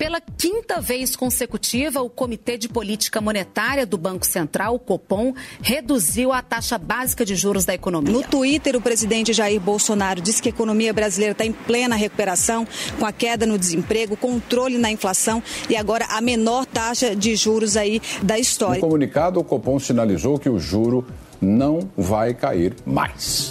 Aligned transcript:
Pela 0.00 0.18
quinta 0.18 0.80
vez 0.80 1.14
consecutiva, 1.14 2.00
o 2.00 2.08
Comitê 2.08 2.56
de 2.56 2.70
Política 2.70 3.20
Monetária 3.20 3.84
do 3.84 3.98
Banco 3.98 4.24
Central, 4.24 4.76
o 4.76 4.78
Copom, 4.78 5.34
reduziu 5.60 6.32
a 6.32 6.40
taxa 6.40 6.78
básica 6.78 7.22
de 7.22 7.36
juros 7.36 7.66
da 7.66 7.74
economia. 7.74 8.10
No 8.10 8.22
Twitter, 8.22 8.74
o 8.76 8.80
presidente 8.80 9.34
Jair 9.34 9.60
Bolsonaro 9.60 10.22
disse 10.22 10.40
que 10.40 10.48
a 10.48 10.52
economia 10.52 10.90
brasileira 10.94 11.32
está 11.32 11.44
em 11.44 11.52
plena 11.52 11.96
recuperação, 11.96 12.66
com 12.98 13.04
a 13.04 13.12
queda 13.12 13.44
no 13.44 13.58
desemprego, 13.58 14.16
controle 14.16 14.78
na 14.78 14.90
inflação 14.90 15.42
e 15.68 15.76
agora 15.76 16.06
a 16.06 16.22
menor 16.22 16.64
taxa 16.64 17.14
de 17.14 17.36
juros 17.36 17.76
aí 17.76 18.00
da 18.22 18.38
história. 18.38 18.76
No 18.76 18.80
comunicado, 18.80 19.38
o 19.38 19.44
Copom 19.44 19.78
sinalizou 19.78 20.38
que 20.38 20.48
o 20.48 20.58
juro 20.58 21.06
não 21.42 21.90
vai 21.94 22.32
cair 22.32 22.74
mais. 22.86 23.50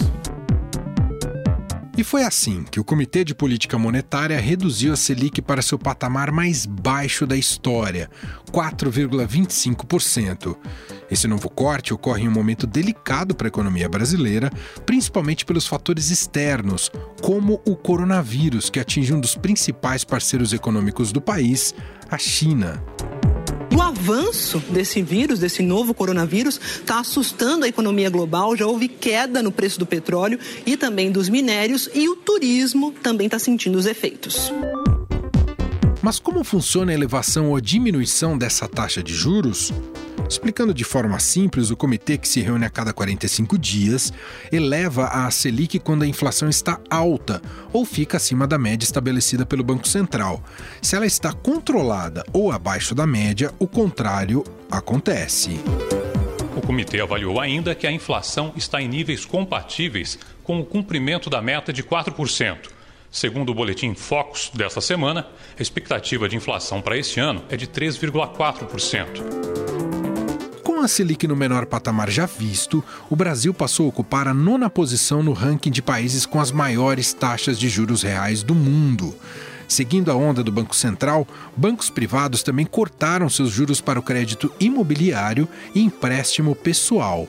E 2.00 2.02
foi 2.02 2.24
assim 2.24 2.64
que 2.64 2.80
o 2.80 2.84
Comitê 2.84 3.22
de 3.22 3.34
Política 3.34 3.78
Monetária 3.78 4.40
reduziu 4.40 4.94
a 4.94 4.96
Selic 4.96 5.42
para 5.42 5.60
seu 5.60 5.78
patamar 5.78 6.32
mais 6.32 6.64
baixo 6.64 7.26
da 7.26 7.36
história, 7.36 8.08
4,25%. 8.50 10.56
Esse 11.10 11.28
novo 11.28 11.50
corte 11.50 11.92
ocorre 11.92 12.22
em 12.22 12.28
um 12.28 12.32
momento 12.32 12.66
delicado 12.66 13.34
para 13.34 13.48
a 13.48 13.52
economia 13.52 13.86
brasileira, 13.86 14.50
principalmente 14.86 15.44
pelos 15.44 15.66
fatores 15.66 16.10
externos, 16.10 16.90
como 17.20 17.60
o 17.66 17.76
coronavírus, 17.76 18.70
que 18.70 18.80
atinge 18.80 19.12
um 19.12 19.20
dos 19.20 19.36
principais 19.36 20.02
parceiros 20.02 20.54
econômicos 20.54 21.12
do 21.12 21.20
país, 21.20 21.74
a 22.10 22.16
China 22.16 22.82
avanço 24.10 24.58
desse 24.70 25.02
vírus, 25.02 25.38
desse 25.38 25.62
novo 25.62 25.94
coronavírus, 25.94 26.60
está 26.80 26.98
assustando 27.00 27.64
a 27.64 27.68
economia 27.68 28.10
global. 28.10 28.56
Já 28.56 28.66
houve 28.66 28.88
queda 28.88 29.42
no 29.42 29.52
preço 29.52 29.78
do 29.78 29.86
petróleo 29.86 30.38
e 30.66 30.76
também 30.76 31.10
dos 31.10 31.28
minérios, 31.28 31.88
e 31.94 32.08
o 32.08 32.16
turismo 32.16 32.92
também 33.02 33.26
está 33.26 33.38
sentindo 33.38 33.78
os 33.78 33.86
efeitos. 33.86 34.52
Mas 36.02 36.18
como 36.18 36.42
funciona 36.42 36.92
a 36.92 36.94
elevação 36.94 37.50
ou 37.50 37.60
diminuição 37.60 38.36
dessa 38.36 38.66
taxa 38.66 39.02
de 39.02 39.14
juros? 39.14 39.72
Explicando 40.30 40.72
de 40.72 40.84
forma 40.84 41.18
simples, 41.18 41.72
o 41.72 41.76
comitê 41.76 42.16
que 42.16 42.28
se 42.28 42.40
reúne 42.40 42.64
a 42.64 42.70
cada 42.70 42.92
45 42.92 43.58
dias 43.58 44.12
eleva 44.52 45.06
a 45.06 45.28
Selic 45.28 45.80
quando 45.80 46.04
a 46.04 46.06
inflação 46.06 46.48
está 46.48 46.80
alta 46.88 47.42
ou 47.72 47.84
fica 47.84 48.16
acima 48.16 48.46
da 48.46 48.56
média 48.56 48.84
estabelecida 48.84 49.44
pelo 49.44 49.64
Banco 49.64 49.88
Central. 49.88 50.40
Se 50.80 50.94
ela 50.94 51.04
está 51.04 51.32
controlada 51.32 52.24
ou 52.32 52.52
abaixo 52.52 52.94
da 52.94 53.08
média, 53.08 53.52
o 53.58 53.66
contrário 53.66 54.44
acontece. 54.70 55.58
O 56.56 56.60
comitê 56.60 57.00
avaliou 57.00 57.40
ainda 57.40 57.74
que 57.74 57.88
a 57.88 57.90
inflação 57.90 58.52
está 58.54 58.80
em 58.80 58.86
níveis 58.86 59.24
compatíveis 59.24 60.16
com 60.44 60.60
o 60.60 60.64
cumprimento 60.64 61.28
da 61.28 61.42
meta 61.42 61.72
de 61.72 61.82
4%. 61.82 62.68
Segundo 63.10 63.50
o 63.50 63.54
boletim 63.54 63.94
Focus 63.94 64.52
desta 64.54 64.80
semana, 64.80 65.26
a 65.58 65.62
expectativa 65.62 66.28
de 66.28 66.36
inflação 66.36 66.80
para 66.80 66.96
este 66.96 67.18
ano 67.18 67.42
é 67.50 67.56
de 67.56 67.66
3,4%. 67.66 69.69
Com 70.80 70.84
a 70.84 70.88
Selic 70.88 71.28
no 71.28 71.36
menor 71.36 71.66
patamar 71.66 72.08
já 72.08 72.24
visto, 72.24 72.82
o 73.10 73.14
Brasil 73.14 73.52
passou 73.52 73.84
a 73.84 73.88
ocupar 73.90 74.26
a 74.26 74.32
nona 74.32 74.70
posição 74.70 75.22
no 75.22 75.34
ranking 75.34 75.70
de 75.70 75.82
países 75.82 76.24
com 76.24 76.40
as 76.40 76.50
maiores 76.50 77.12
taxas 77.12 77.58
de 77.58 77.68
juros 77.68 78.02
reais 78.02 78.42
do 78.42 78.54
mundo. 78.54 79.14
Seguindo 79.68 80.10
a 80.10 80.14
onda 80.14 80.42
do 80.42 80.50
Banco 80.50 80.74
Central, 80.74 81.28
bancos 81.54 81.90
privados 81.90 82.42
também 82.42 82.64
cortaram 82.64 83.28
seus 83.28 83.50
juros 83.50 83.82
para 83.82 84.00
o 84.00 84.02
crédito 84.02 84.50
imobiliário 84.58 85.46
e 85.74 85.82
empréstimo 85.82 86.56
pessoal. 86.56 87.28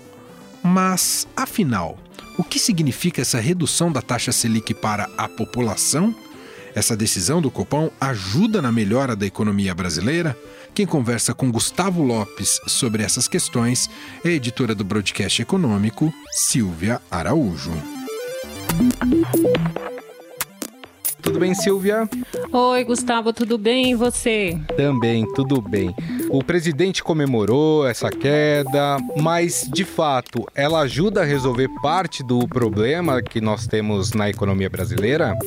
Mas, 0.63 1.27
afinal, 1.35 1.97
o 2.38 2.45
que 2.45 2.57
significa 2.57 3.19
essa 3.19 3.41
redução 3.41 3.91
da 3.91 4.02
taxa 4.02 4.31
Selic 4.31 4.73
para 4.73 5.09
a 5.17 5.27
população? 5.27 6.16
Essa 6.73 6.95
decisão 6.95 7.41
do 7.41 7.52
Copom 7.52 7.89
ajuda 7.99 8.61
na 8.61 8.72
melhora 8.72 9.13
da 9.13 9.25
economia 9.25 9.75
brasileira? 9.75 10.38
Quem 10.73 10.86
conversa 10.86 11.33
com 11.33 11.52
Gustavo 11.52 12.02
Lopes 12.02 12.59
sobre 12.66 13.03
essas 13.03 13.27
questões 13.27 13.89
é 14.23 14.30
a 14.30 14.31
editora 14.31 14.73
do 14.73 14.86
Broadcast 14.86 15.41
Econômico, 15.41 16.13
Silvia 16.31 17.01
Araújo. 17.12 17.73
Tudo 21.22 21.40
bem, 21.40 21.53
Silvia? 21.53 22.09
Oi, 22.51 22.84
Gustavo, 22.85 23.34
tudo 23.34 23.57
bem? 23.57 23.91
E 23.91 23.96
você? 23.96 24.57
Também, 24.78 25.25
tudo 25.34 25.62
bem. 25.62 25.94
O 26.29 26.41
presidente 26.44 27.03
comemorou 27.03 27.85
essa 27.85 28.09
queda, 28.09 28.97
mas 29.22 29.69
de 29.72 29.84
fato, 29.84 30.47
ela 30.56 30.79
ajuda 30.81 31.22
a 31.22 31.25
resolver 31.25 31.67
parte 31.81 32.23
do 32.23 32.47
problema 32.47 33.22
que 33.22 33.41
nós 33.41 33.67
temos 33.67 34.13
na 34.13 34.29
economia 34.29 34.69
brasileira? 34.69 35.38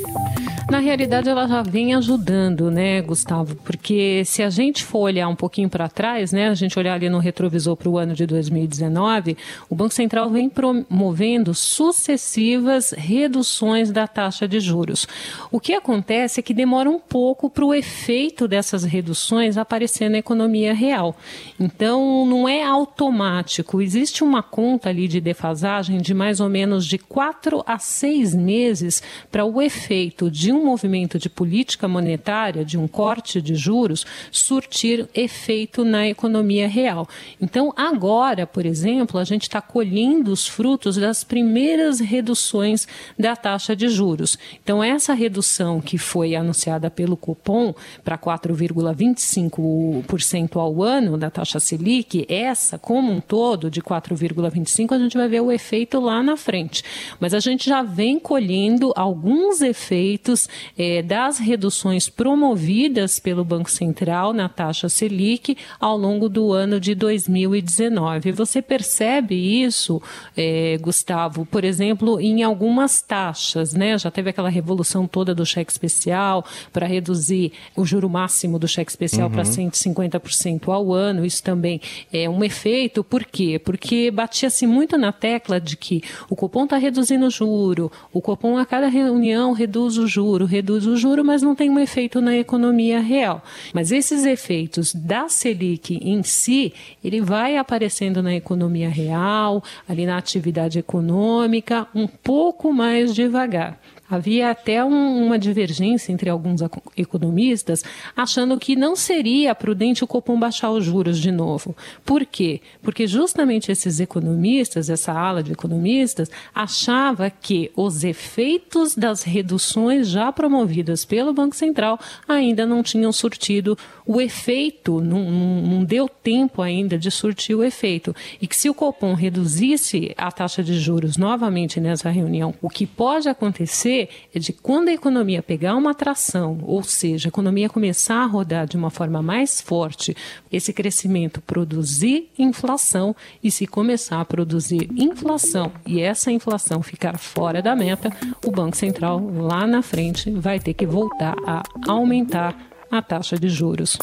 Na 0.70 0.78
realidade, 0.78 1.28
ela 1.28 1.46
já 1.46 1.62
vem 1.62 1.94
ajudando, 1.94 2.70
né, 2.70 3.02
Gustavo? 3.02 3.54
Porque 3.56 4.24
se 4.24 4.42
a 4.42 4.48
gente 4.48 4.82
for 4.82 5.00
olhar 5.00 5.28
um 5.28 5.36
pouquinho 5.36 5.68
para 5.68 5.90
trás, 5.90 6.32
né, 6.32 6.48
a 6.48 6.54
gente 6.54 6.78
olhar 6.78 6.94
ali 6.94 7.10
no 7.10 7.18
retrovisor 7.18 7.76
para 7.76 7.88
o 7.88 7.98
ano 7.98 8.14
de 8.14 8.26
2019, 8.26 9.36
o 9.68 9.74
Banco 9.74 9.92
Central 9.92 10.30
vem 10.30 10.48
promovendo 10.48 11.52
sucessivas 11.52 12.92
reduções 12.96 13.90
da 13.90 14.06
taxa 14.06 14.48
de 14.48 14.58
juros. 14.58 15.06
O 15.52 15.60
que 15.60 15.74
acontece 15.74 16.40
é 16.40 16.42
que 16.42 16.54
demora 16.54 16.88
um 16.88 16.98
pouco 16.98 17.50
para 17.50 17.64
o 17.64 17.74
efeito 17.74 18.48
dessas 18.48 18.84
reduções 18.84 19.58
aparecer 19.58 20.08
na 20.08 20.18
economia 20.18 20.72
real. 20.72 21.14
Então, 21.60 22.24
não 22.24 22.48
é 22.48 22.64
automático. 22.64 23.82
Existe 23.82 24.24
uma 24.24 24.42
conta 24.42 24.88
ali 24.88 25.08
de 25.08 25.20
defasagem 25.20 25.98
de 25.98 26.14
mais 26.14 26.40
ou 26.40 26.48
menos 26.48 26.86
de 26.86 26.96
quatro 26.96 27.62
a 27.66 27.78
seis 27.78 28.34
meses 28.34 29.02
para 29.30 29.44
o 29.44 29.60
efeito 29.60 30.30
de 30.30 30.53
um 30.54 30.64
movimento 30.64 31.18
de 31.18 31.28
política 31.28 31.88
monetária, 31.88 32.64
de 32.64 32.78
um 32.78 32.88
corte 32.88 33.42
de 33.42 33.54
juros, 33.54 34.06
surtir 34.30 35.08
efeito 35.14 35.84
na 35.84 36.06
economia 36.06 36.68
real. 36.68 37.08
Então, 37.40 37.72
agora, 37.76 38.46
por 38.46 38.64
exemplo, 38.64 39.18
a 39.18 39.24
gente 39.24 39.42
está 39.42 39.60
colhendo 39.60 40.30
os 40.32 40.46
frutos 40.46 40.96
das 40.96 41.24
primeiras 41.24 41.98
reduções 42.00 42.86
da 43.18 43.34
taxa 43.36 43.74
de 43.74 43.88
juros. 43.88 44.38
Então, 44.62 44.80
essa 44.82 45.14
redução 45.14 45.80
que 45.80 45.98
foi 45.98 46.34
anunciada 46.34 46.90
pelo 46.90 47.16
Copom 47.16 47.74
para 48.02 48.16
4,25% 48.16 50.56
ao 50.56 50.82
ano 50.82 51.18
da 51.18 51.30
taxa 51.30 51.60
Selic, 51.60 52.24
essa 52.28 52.78
como 52.78 53.12
um 53.12 53.20
todo 53.20 53.70
de 53.70 53.82
4,25%, 53.82 54.92
a 54.92 54.98
gente 54.98 55.16
vai 55.16 55.28
ver 55.28 55.40
o 55.40 55.50
efeito 55.50 55.98
lá 56.00 56.22
na 56.22 56.36
frente. 56.36 56.82
Mas 57.18 57.34
a 57.34 57.40
gente 57.40 57.68
já 57.68 57.82
vem 57.82 58.18
colhendo 58.18 58.92
alguns 58.96 59.60
efeitos 59.60 60.43
é, 60.76 61.02
das 61.02 61.38
reduções 61.38 62.08
promovidas 62.08 63.18
pelo 63.18 63.44
Banco 63.44 63.70
Central 63.70 64.32
na 64.32 64.48
taxa 64.48 64.88
Selic 64.88 65.56
ao 65.78 65.96
longo 65.96 66.28
do 66.28 66.52
ano 66.52 66.80
de 66.80 66.94
2019. 66.94 68.32
Você 68.32 68.60
percebe 68.60 69.34
isso, 69.34 70.00
é, 70.36 70.76
Gustavo, 70.80 71.46
por 71.46 71.64
exemplo, 71.64 72.20
em 72.20 72.42
algumas 72.42 73.00
taxas, 73.00 73.74
né? 73.74 73.96
Já 73.98 74.10
teve 74.10 74.30
aquela 74.30 74.48
revolução 74.48 75.06
toda 75.06 75.34
do 75.34 75.46
cheque 75.46 75.70
especial 75.70 76.44
para 76.72 76.86
reduzir 76.86 77.52
o 77.76 77.84
juro 77.84 78.08
máximo 78.08 78.58
do 78.58 78.68
cheque 78.68 78.90
especial 78.90 79.28
uhum. 79.28 79.34
para 79.34 79.44
150% 79.44 80.68
ao 80.72 80.92
ano. 80.92 81.24
Isso 81.24 81.42
também 81.42 81.80
é 82.12 82.28
um 82.28 82.42
efeito. 82.42 83.04
Por 83.04 83.24
quê? 83.24 83.58
Porque 83.58 84.10
batia-se 84.10 84.66
muito 84.66 84.96
na 84.98 85.12
tecla 85.12 85.60
de 85.60 85.76
que 85.76 86.02
o 86.28 86.36
cupom 86.36 86.64
está 86.64 86.76
reduzindo 86.76 87.26
o 87.26 87.30
juro, 87.30 87.90
o 88.12 88.20
cupom 88.20 88.58
a 88.58 88.66
cada 88.66 88.88
reunião 88.88 89.52
reduz 89.52 89.98
o 89.98 90.06
juro 90.06 90.33
juro 90.34 90.46
reduz 90.46 90.86
o 90.86 90.96
juro, 90.96 91.24
mas 91.24 91.42
não 91.42 91.54
tem 91.54 91.70
um 91.70 91.78
efeito 91.78 92.20
na 92.20 92.36
economia 92.36 93.00
real. 93.00 93.42
Mas 93.72 93.92
esses 93.92 94.24
efeitos 94.24 94.92
da 94.92 95.28
Selic 95.28 95.96
em 96.02 96.22
si, 96.22 96.72
ele 97.02 97.20
vai 97.20 97.56
aparecendo 97.56 98.22
na 98.22 98.34
economia 98.34 98.88
real, 98.88 99.62
ali 99.88 100.04
na 100.04 100.18
atividade 100.18 100.78
econômica, 100.78 101.86
um 101.94 102.06
pouco 102.06 102.72
mais 102.72 103.14
devagar. 103.14 103.78
Havia 104.08 104.50
até 104.50 104.84
um, 104.84 105.26
uma 105.26 105.38
divergência 105.38 106.12
entre 106.12 106.28
alguns 106.28 106.60
economistas, 106.94 107.82
achando 108.14 108.58
que 108.58 108.76
não 108.76 108.94
seria 108.94 109.54
prudente 109.54 110.04
o 110.04 110.06
Copom 110.06 110.38
baixar 110.38 110.70
os 110.70 110.84
juros 110.84 111.18
de 111.18 111.32
novo. 111.32 111.74
Por 112.04 112.26
quê? 112.26 112.60
Porque 112.82 113.06
justamente 113.06 113.72
esses 113.72 114.00
economistas, 114.00 114.90
essa 114.90 115.12
ala 115.12 115.42
de 115.42 115.52
economistas, 115.52 116.30
achava 116.54 117.30
que 117.30 117.70
os 117.74 118.04
efeitos 118.04 118.94
das 118.94 119.22
reduções 119.22 120.08
já 120.08 120.30
promovidas 120.30 121.06
pelo 121.06 121.32
Banco 121.32 121.56
Central 121.56 121.98
ainda 122.28 122.66
não 122.66 122.82
tinham 122.82 123.10
surtido 123.10 123.76
o 124.06 124.20
efeito, 124.20 125.00
não, 125.00 125.30
não 125.62 125.82
deu 125.82 126.08
tempo 126.08 126.60
ainda 126.60 126.98
de 126.98 127.10
surtir 127.10 127.56
o 127.56 127.64
efeito. 127.64 128.14
E 128.40 128.46
que 128.46 128.56
se 128.56 128.68
o 128.68 128.74
Copom 128.74 129.14
reduzisse 129.14 130.12
a 130.18 130.30
taxa 130.30 130.62
de 130.62 130.78
juros 130.78 131.16
novamente 131.16 131.80
nessa 131.80 132.10
reunião, 132.10 132.54
o 132.60 132.68
que 132.68 132.86
pode 132.86 133.30
acontecer 133.30 133.93
é 134.02 134.38
de 134.38 134.52
quando 134.52 134.88
a 134.88 134.92
economia 134.92 135.42
pegar 135.42 135.76
uma 135.76 135.94
tração, 135.94 136.58
ou 136.62 136.82
seja, 136.82 137.28
a 137.28 137.30
economia 137.30 137.68
começar 137.68 138.22
a 138.22 138.26
rodar 138.26 138.66
de 138.66 138.76
uma 138.76 138.90
forma 138.90 139.22
mais 139.22 139.60
forte, 139.60 140.16
esse 140.50 140.72
crescimento 140.72 141.40
produzir 141.40 142.30
inflação 142.38 143.14
e 143.42 143.50
se 143.50 143.66
começar 143.66 144.20
a 144.20 144.24
produzir 144.24 144.88
inflação 144.96 145.72
e 145.86 146.00
essa 146.00 146.30
inflação 146.30 146.82
ficar 146.82 147.18
fora 147.18 147.62
da 147.62 147.74
meta, 147.74 148.10
o 148.44 148.50
Banco 148.50 148.76
Central 148.76 149.20
lá 149.34 149.66
na 149.66 149.82
frente 149.82 150.30
vai 150.30 150.58
ter 150.58 150.74
que 150.74 150.86
voltar 150.86 151.34
a 151.46 151.62
aumentar 151.88 152.54
a 152.90 153.02
taxa 153.02 153.38
de 153.38 153.48
juros. 153.48 153.98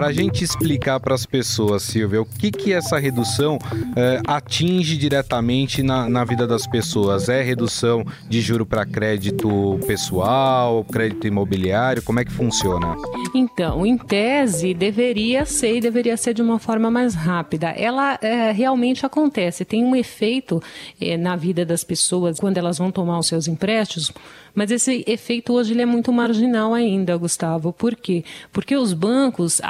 Para 0.00 0.08
a 0.08 0.12
gente 0.14 0.42
explicar 0.42 0.98
para 0.98 1.14
as 1.14 1.26
pessoas, 1.26 1.82
Silvia, 1.82 2.22
o 2.22 2.24
que, 2.24 2.50
que 2.50 2.72
essa 2.72 2.98
redução 2.98 3.58
é, 3.94 4.18
atinge 4.26 4.96
diretamente 4.96 5.82
na, 5.82 6.08
na 6.08 6.24
vida 6.24 6.46
das 6.46 6.66
pessoas? 6.66 7.28
É 7.28 7.42
redução 7.42 8.02
de 8.26 8.40
juro 8.40 8.64
para 8.64 8.86
crédito 8.86 9.78
pessoal, 9.86 10.82
crédito 10.84 11.26
imobiliário? 11.26 12.02
Como 12.02 12.18
é 12.18 12.24
que 12.24 12.32
funciona? 12.32 12.96
Então, 13.34 13.84
em 13.84 13.98
tese, 13.98 14.72
deveria 14.72 15.44
ser 15.44 15.76
e 15.76 15.80
deveria 15.82 16.16
ser 16.16 16.32
de 16.32 16.40
uma 16.40 16.58
forma 16.58 16.90
mais 16.90 17.14
rápida. 17.14 17.68
Ela 17.68 18.18
é, 18.22 18.52
realmente 18.52 19.04
acontece, 19.04 19.66
tem 19.66 19.84
um 19.84 19.94
efeito 19.94 20.62
é, 20.98 21.18
na 21.18 21.36
vida 21.36 21.62
das 21.62 21.84
pessoas 21.84 22.40
quando 22.40 22.56
elas 22.56 22.78
vão 22.78 22.90
tomar 22.90 23.18
os 23.18 23.26
seus 23.26 23.46
empréstimos 23.46 24.14
mas 24.54 24.70
esse 24.70 25.04
efeito 25.06 25.52
hoje 25.52 25.72
ele 25.72 25.82
é 25.82 25.86
muito 25.86 26.12
marginal 26.12 26.74
ainda, 26.74 27.16
Gustavo. 27.16 27.72
Por 27.72 27.94
quê? 27.94 28.24
Porque 28.52 28.76
os 28.76 28.92
bancos, 28.92 29.60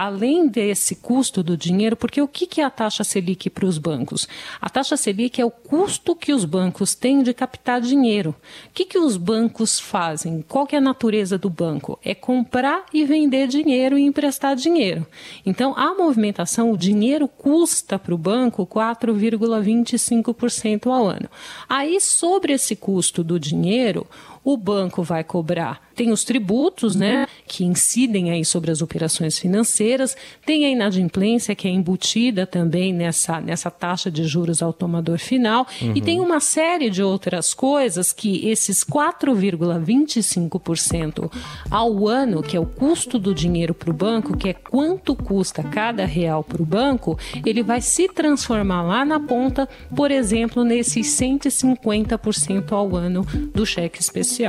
desse 0.49 0.97
custo 0.97 1.43
do 1.43 1.57
dinheiro, 1.57 1.97
porque 1.97 2.21
o 2.21 2.29
que 2.29 2.61
é 2.61 2.65
a 2.65 2.71
taxa 2.71 3.03
Selic 3.03 3.49
para 3.49 3.65
os 3.65 3.79
bancos? 3.79 4.29
A 4.61 4.69
taxa 4.69 4.97
Selic 4.97 5.41
é 5.41 5.45
o 5.45 5.51
custo 5.51 6.15
que 6.15 6.33
os 6.33 6.45
bancos 6.45 6.95
têm 6.95 7.23
de 7.23 7.33
captar 7.33 7.81
dinheiro. 7.81 8.37
O 8.67 8.71
que, 8.75 8.85
que 8.85 8.99
os 8.99 9.17
bancos 9.17 9.81
fazem? 9.81 10.45
Qual 10.47 10.69
é 10.73 10.77
a 10.77 10.81
natureza 10.81 11.39
do 11.39 11.49
banco? 11.49 11.99
É 12.05 12.15
comprar 12.15 12.85
e 12.93 13.05
vender 13.05 13.49
dinheiro 13.49 13.97
e 13.97 14.03
emprestar 14.03 14.55
dinheiro. 14.55 15.07
Então, 15.47 15.75
a 15.77 15.95
movimentação, 15.95 16.71
o 16.71 16.77
dinheiro 16.77 17.27
custa 17.27 17.99
para 17.99 18.15
o 18.15 18.19
banco 18.19 18.67
4,25% 18.67 20.87
ao 20.87 21.07
ano. 21.07 21.31
Aí, 21.69 22.01
sobre 22.01 22.53
esse 22.53 22.77
custo 22.77 23.25
do 23.25 23.41
dinheiro, 23.41 24.07
o 24.45 24.57
banco 24.57 25.03
vai 25.03 25.23
cobrar 25.23 25.91
tem 26.01 26.13
os 26.13 26.25
tributos, 26.25 26.97
né, 26.97 27.27
que 27.47 27.63
incidem 27.63 28.31
aí 28.31 28.43
sobre 28.43 28.71
as 28.71 28.81
operações 28.81 29.39
financeiras, 29.39 30.17
tem 30.47 30.65
a 30.65 30.71
inadimplência 30.71 31.55
que 31.55 31.69
é 31.69 31.71
embutida 31.71 32.47
também 32.47 32.91
nessa, 32.91 33.39
nessa 33.39 33.71
taxa 33.71 34.11
de 34.11 34.25
juros 34.25 34.63
ao 34.63 34.73
tomador 34.73 35.19
final 35.19 35.67
uhum. 35.83 35.93
e 35.95 36.01
tem 36.01 36.19
uma 36.19 36.41
série 36.41 36.89
de 36.89 37.03
outras 37.03 37.53
coisas 37.53 38.15
que 38.15 38.49
esses 38.49 38.83
4,25% 38.83 41.31
ao 41.71 42.09
ano, 42.09 42.43
que 42.43 42.57
é 42.57 42.61
o 42.61 42.65
custo 42.65 43.19
do 43.19 43.35
dinheiro 43.35 43.75
para 43.75 43.91
o 43.91 43.93
banco, 43.93 44.39
que 44.39 44.49
é 44.49 44.55
quanto 44.55 45.15
custa 45.15 45.63
cada 45.63 46.07
real 46.07 46.43
para 46.43 46.63
o 46.63 46.67
banco, 46.67 47.19
ele 47.45 47.63
vai 47.63 47.83
se 47.83 48.09
transformar 48.09 48.81
lá 48.81 49.05
na 49.05 49.21
ponta, 49.21 49.69
por 49.95 50.11
exemplo, 50.11 50.65
nesses 50.65 51.09
150% 51.09 52.73
ao 52.73 52.97
ano 52.97 53.27
do 53.55 53.67
cheque 53.67 54.01
especial. 54.01 54.40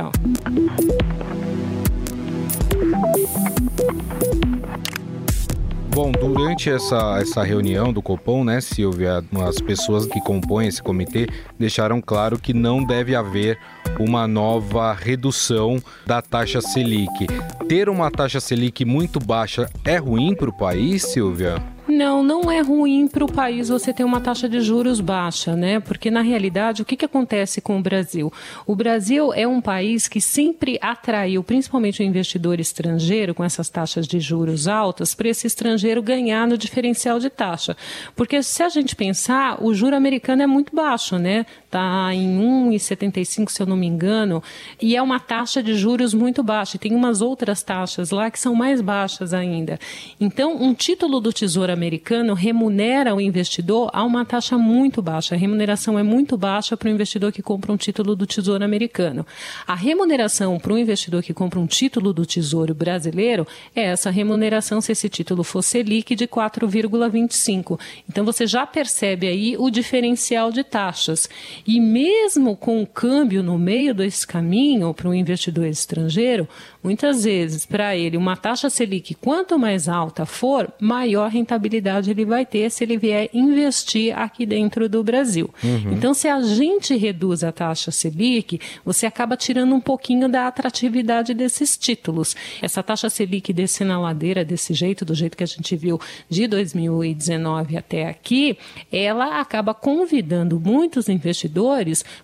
Bom, 5.94 6.10
durante 6.10 6.70
essa, 6.70 7.18
essa 7.20 7.42
reunião 7.42 7.92
do 7.92 8.00
Copom, 8.00 8.44
né, 8.44 8.62
Silvia, 8.62 9.22
as 9.46 9.60
pessoas 9.60 10.06
que 10.06 10.20
compõem 10.22 10.66
esse 10.66 10.82
comitê 10.82 11.28
deixaram 11.58 12.00
claro 12.00 12.38
que 12.38 12.54
não 12.54 12.82
deve 12.82 13.14
haver 13.14 13.58
uma 14.00 14.26
nova 14.26 14.94
redução 14.94 15.76
da 16.06 16.22
taxa 16.22 16.62
Selic. 16.62 17.26
Ter 17.68 17.90
uma 17.90 18.10
taxa 18.10 18.40
Selic 18.40 18.86
muito 18.86 19.20
baixa 19.20 19.68
é 19.84 19.98
ruim 19.98 20.34
para 20.34 20.48
o 20.48 20.56
país, 20.56 21.02
Silvia? 21.02 21.62
Não, 21.92 22.22
não 22.22 22.50
é 22.50 22.62
ruim 22.62 23.06
para 23.06 23.22
o 23.22 23.30
país 23.30 23.68
você 23.68 23.92
ter 23.92 24.02
uma 24.02 24.18
taxa 24.18 24.48
de 24.48 24.62
juros 24.62 24.98
baixa, 24.98 25.54
né? 25.54 25.78
Porque 25.78 26.10
na 26.10 26.22
realidade, 26.22 26.80
o 26.80 26.86
que, 26.86 26.96
que 26.96 27.04
acontece 27.04 27.60
com 27.60 27.78
o 27.78 27.82
Brasil? 27.82 28.32
O 28.66 28.74
Brasil 28.74 29.30
é 29.34 29.46
um 29.46 29.60
país 29.60 30.08
que 30.08 30.18
sempre 30.18 30.78
atraiu, 30.80 31.44
principalmente 31.44 32.00
o 32.00 32.02
investidor 32.02 32.58
estrangeiro, 32.58 33.34
com 33.34 33.44
essas 33.44 33.68
taxas 33.68 34.06
de 34.06 34.18
juros 34.20 34.66
altas, 34.66 35.14
para 35.14 35.28
esse 35.28 35.46
estrangeiro 35.46 36.02
ganhar 36.02 36.46
no 36.46 36.56
diferencial 36.56 37.18
de 37.18 37.28
taxa. 37.28 37.76
Porque 38.16 38.42
se 38.42 38.62
a 38.62 38.70
gente 38.70 38.96
pensar, 38.96 39.62
o 39.62 39.74
juro 39.74 39.94
americano 39.94 40.40
é 40.40 40.46
muito 40.46 40.74
baixo, 40.74 41.18
né? 41.18 41.44
Está 41.72 42.14
em 42.14 42.38
1,75, 42.38 43.48
se 43.48 43.62
eu 43.62 43.66
não 43.66 43.78
me 43.78 43.86
engano, 43.86 44.42
e 44.78 44.94
é 44.94 45.00
uma 45.00 45.18
taxa 45.18 45.62
de 45.62 45.72
juros 45.74 46.12
muito 46.12 46.42
baixa. 46.42 46.76
E 46.76 46.78
tem 46.78 46.94
umas 46.94 47.22
outras 47.22 47.62
taxas 47.62 48.10
lá 48.10 48.30
que 48.30 48.38
são 48.38 48.54
mais 48.54 48.82
baixas 48.82 49.32
ainda. 49.32 49.80
Então, 50.20 50.54
um 50.62 50.74
título 50.74 51.18
do 51.18 51.32
Tesouro 51.32 51.72
americano 51.72 52.34
remunera 52.34 53.14
o 53.14 53.20
investidor 53.22 53.88
a 53.94 54.04
uma 54.04 54.22
taxa 54.22 54.58
muito 54.58 55.00
baixa. 55.00 55.34
A 55.34 55.38
remuneração 55.38 55.98
é 55.98 56.02
muito 56.02 56.36
baixa 56.36 56.76
para 56.76 56.88
o 56.88 56.92
investidor 56.92 57.32
que 57.32 57.40
compra 57.40 57.72
um 57.72 57.78
título 57.78 58.14
do 58.14 58.26
Tesouro 58.26 58.62
americano. 58.62 59.26
A 59.66 59.74
remuneração 59.74 60.58
para 60.58 60.74
o 60.74 60.78
investidor 60.78 61.22
que 61.22 61.32
compra 61.32 61.58
um 61.58 61.66
título 61.66 62.12
do 62.12 62.26
Tesouro 62.26 62.74
brasileiro 62.74 63.46
é 63.74 63.84
essa 63.84 64.10
remuneração 64.10 64.82
se 64.82 64.92
esse 64.92 65.08
título 65.08 65.42
for 65.42 65.62
Selic 65.62 66.14
de 66.14 66.28
4,25. 66.28 67.80
Então 68.06 68.26
você 68.26 68.46
já 68.46 68.66
percebe 68.66 69.26
aí 69.26 69.56
o 69.58 69.70
diferencial 69.70 70.52
de 70.52 70.62
taxas. 70.62 71.30
E 71.66 71.80
mesmo 71.80 72.56
com 72.56 72.82
o 72.82 72.86
câmbio 72.86 73.42
no 73.42 73.58
meio 73.58 73.94
desse 73.94 74.26
caminho 74.26 74.92
para 74.92 75.08
o 75.08 75.14
investidor 75.14 75.66
estrangeiro, 75.66 76.48
muitas 76.82 77.24
vezes 77.24 77.64
para 77.64 77.96
ele 77.96 78.16
uma 78.16 78.36
taxa 78.36 78.68
Selic 78.68 79.14
quanto 79.14 79.58
mais 79.58 79.88
alta 79.88 80.26
for, 80.26 80.72
maior 80.80 81.30
rentabilidade 81.30 82.10
ele 82.10 82.24
vai 82.24 82.44
ter 82.44 82.70
se 82.70 82.84
ele 82.84 82.96
vier 82.96 83.30
investir 83.32 84.16
aqui 84.18 84.44
dentro 84.44 84.88
do 84.88 85.02
Brasil. 85.04 85.48
Uhum. 85.62 85.92
Então, 85.92 86.12
se 86.12 86.28
a 86.28 86.40
gente 86.42 86.96
reduz 86.96 87.44
a 87.44 87.52
taxa 87.52 87.90
Selic, 87.90 88.60
você 88.84 89.06
acaba 89.06 89.36
tirando 89.36 89.74
um 89.74 89.80
pouquinho 89.80 90.28
da 90.28 90.46
atratividade 90.46 91.34
desses 91.34 91.76
títulos. 91.76 92.34
Essa 92.60 92.82
taxa 92.82 93.08
Selic 93.08 93.52
descer 93.52 93.84
na 93.84 94.00
ladeira 94.00 94.44
desse 94.44 94.74
jeito, 94.74 95.04
do 95.04 95.14
jeito 95.14 95.36
que 95.36 95.44
a 95.44 95.46
gente 95.46 95.76
viu 95.76 96.00
de 96.28 96.46
2019 96.46 97.76
até 97.76 98.08
aqui, 98.08 98.58
ela 98.90 99.40
acaba 99.40 99.72
convidando 99.74 100.58
muitos 100.58 101.08
investidores 101.08 101.51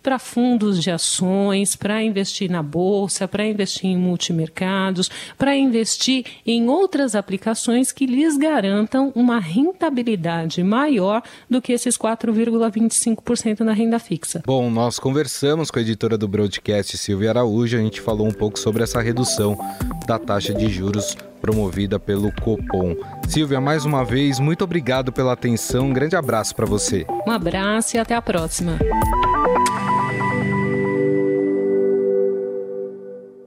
para 0.03 0.19
fundos 0.19 0.83
de 0.83 0.91
ações, 0.91 1.77
para 1.77 2.03
investir 2.03 2.51
na 2.51 2.63
bolsa, 2.63 3.29
para 3.29 3.47
investir 3.47 3.91
em 3.91 3.97
multimercados, 3.97 5.11
para 5.37 5.57
investir 5.57 6.25
em 6.47 6.69
outras 6.69 7.15
aplicações 7.15 7.93
que 7.93 8.07
lhes 8.07 8.37
garantam 8.37 9.13
uma 9.15 9.39
rentabilidade 9.39 10.63
maior 10.63 11.23
do 11.49 11.61
que 11.61 11.73
esses 11.73 11.97
4,25% 11.97 13.61
na 13.61 13.73
renda 13.73 13.99
fixa. 13.99 14.43
Bom, 14.47 14.71
nós 14.71 14.99
conversamos 14.99 15.71
com 15.71 15.79
a 15.79 15.83
editora 15.83 16.17
do 16.17 16.29
broadcast 16.29 16.97
Silvia 16.97 17.31
Araújo, 17.31 17.77
a 17.77 17.81
gente 17.81 18.01
falou 18.01 18.27
um 18.27 18.33
pouco 18.33 18.59
sobre 18.59 18.83
essa 18.83 19.01
redução 19.01 19.59
da 20.07 20.19
taxa 20.19 20.55
de 20.55 20.69
juros 20.69 21.17
promovida 21.41 21.99
pelo 21.99 22.33
Copom. 22.33 22.97
Silvia, 23.29 23.61
mais 23.61 23.85
uma 23.85 24.05
vez, 24.05 24.39
muito 24.39 24.65
obrigado 24.65 25.13
pela 25.13 25.33
atenção. 25.33 25.87
Um 25.87 25.93
grande 25.93 26.17
abraço 26.17 26.55
para 26.55 26.67
você. 26.67 27.07
Um 27.27 27.31
abraço 27.31 27.97
e 27.97 27.99
até 27.99 28.15
a 28.15 28.23
próxima. 28.23 28.79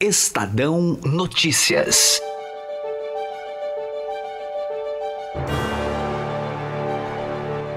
Estadão 0.01 0.97
Notícias. 1.05 2.19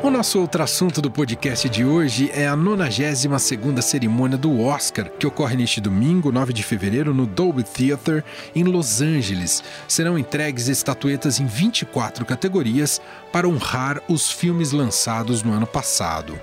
O 0.02 0.08
nosso 0.08 0.40
outro 0.40 0.62
assunto 0.62 1.02
do 1.02 1.10
podcast 1.10 1.68
de 1.68 1.84
hoje 1.84 2.30
é 2.32 2.48
a 2.48 2.56
92ª 2.56 3.82
cerimônia 3.82 4.38
do 4.38 4.58
Oscar, 4.58 5.10
que 5.10 5.26
ocorre 5.26 5.54
neste 5.54 5.82
domingo, 5.82 6.32
9 6.32 6.54
de 6.54 6.62
fevereiro, 6.62 7.12
no 7.12 7.26
Dolby 7.26 7.62
Theatre, 7.62 8.24
em 8.56 8.64
Los 8.64 9.02
Angeles. 9.02 9.62
Serão 9.86 10.18
entregues 10.18 10.68
estatuetas 10.68 11.38
em 11.38 11.44
24 11.44 12.24
categorias 12.24 13.02
para 13.30 13.46
honrar 13.46 14.00
os 14.08 14.32
filmes 14.32 14.72
lançados 14.72 15.42
no 15.42 15.52
ano 15.52 15.66
passado. 15.66 16.40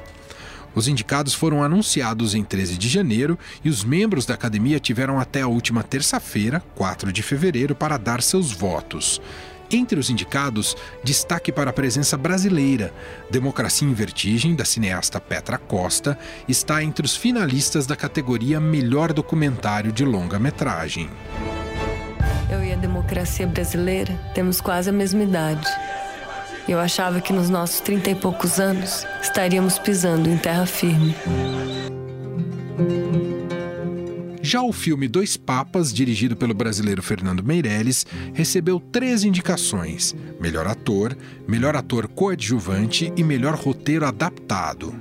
Os 0.73 0.87
indicados 0.87 1.33
foram 1.33 1.63
anunciados 1.63 2.33
em 2.33 2.43
13 2.43 2.77
de 2.77 2.87
janeiro 2.87 3.37
e 3.63 3.69
os 3.69 3.83
membros 3.83 4.25
da 4.25 4.33
academia 4.33 4.79
tiveram 4.79 5.19
até 5.19 5.41
a 5.41 5.47
última 5.47 5.83
terça-feira, 5.83 6.63
4 6.75 7.11
de 7.11 7.21
fevereiro, 7.21 7.75
para 7.75 7.97
dar 7.97 8.21
seus 8.21 8.51
votos. 8.51 9.21
Entre 9.69 9.97
os 9.97 10.09
indicados, 10.09 10.75
destaque 11.01 11.49
para 11.49 11.69
a 11.69 11.73
presença 11.73 12.17
brasileira. 12.17 12.93
Democracia 13.29 13.87
em 13.87 13.93
Vertigem, 13.93 14.53
da 14.53 14.65
cineasta 14.65 15.19
Petra 15.19 15.57
Costa, 15.57 16.17
está 16.47 16.83
entre 16.83 17.05
os 17.05 17.15
finalistas 17.15 17.87
da 17.87 17.95
categoria 17.95 18.59
Melhor 18.59 19.13
Documentário 19.13 19.91
de 19.91 20.03
Longa-Metragem. 20.03 21.09
Eu 22.49 22.61
e 22.61 22.73
a 22.73 22.75
democracia 22.75 23.47
brasileira 23.47 24.13
temos 24.35 24.59
quase 24.59 24.89
a 24.89 24.93
mesma 24.93 25.23
idade. 25.23 25.65
Eu 26.71 26.79
achava 26.79 27.19
que 27.19 27.33
nos 27.33 27.49
nossos 27.49 27.81
trinta 27.81 28.09
e 28.11 28.15
poucos 28.15 28.57
anos 28.57 29.05
estaríamos 29.21 29.77
pisando 29.77 30.29
em 30.29 30.37
terra 30.37 30.65
firme. 30.65 31.13
Já 34.41 34.61
o 34.61 34.71
filme 34.71 35.09
Dois 35.09 35.35
Papas, 35.35 35.93
dirigido 35.93 36.33
pelo 36.33 36.53
brasileiro 36.53 37.03
Fernando 37.03 37.43
Meirelles, 37.43 38.05
recebeu 38.33 38.79
três 38.79 39.25
indicações: 39.25 40.15
melhor 40.39 40.65
ator, 40.65 41.13
melhor 41.45 41.75
ator 41.75 42.07
coadjuvante 42.07 43.11
e 43.17 43.21
melhor 43.21 43.55
roteiro 43.55 44.05
adaptado. 44.05 44.95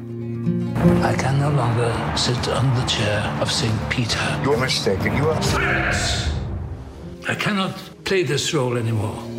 I 1.05 1.17
can 1.17 1.35
no 1.35 1.51
longer 1.51 1.93
sit 2.19 2.49
on 2.49 2.69
the 2.75 2.89
chair 2.89 3.23
of 3.41 3.49
St. 3.49 3.73
Peter. 3.89 4.19
You're 4.43 4.59
mistaken. 4.59 5.17
You 5.17 5.31
are. 5.31 5.39
I 7.29 7.37
cannot 7.37 7.75
play 8.03 8.25
this 8.25 8.53
role 8.53 8.77
anymore. 8.77 9.30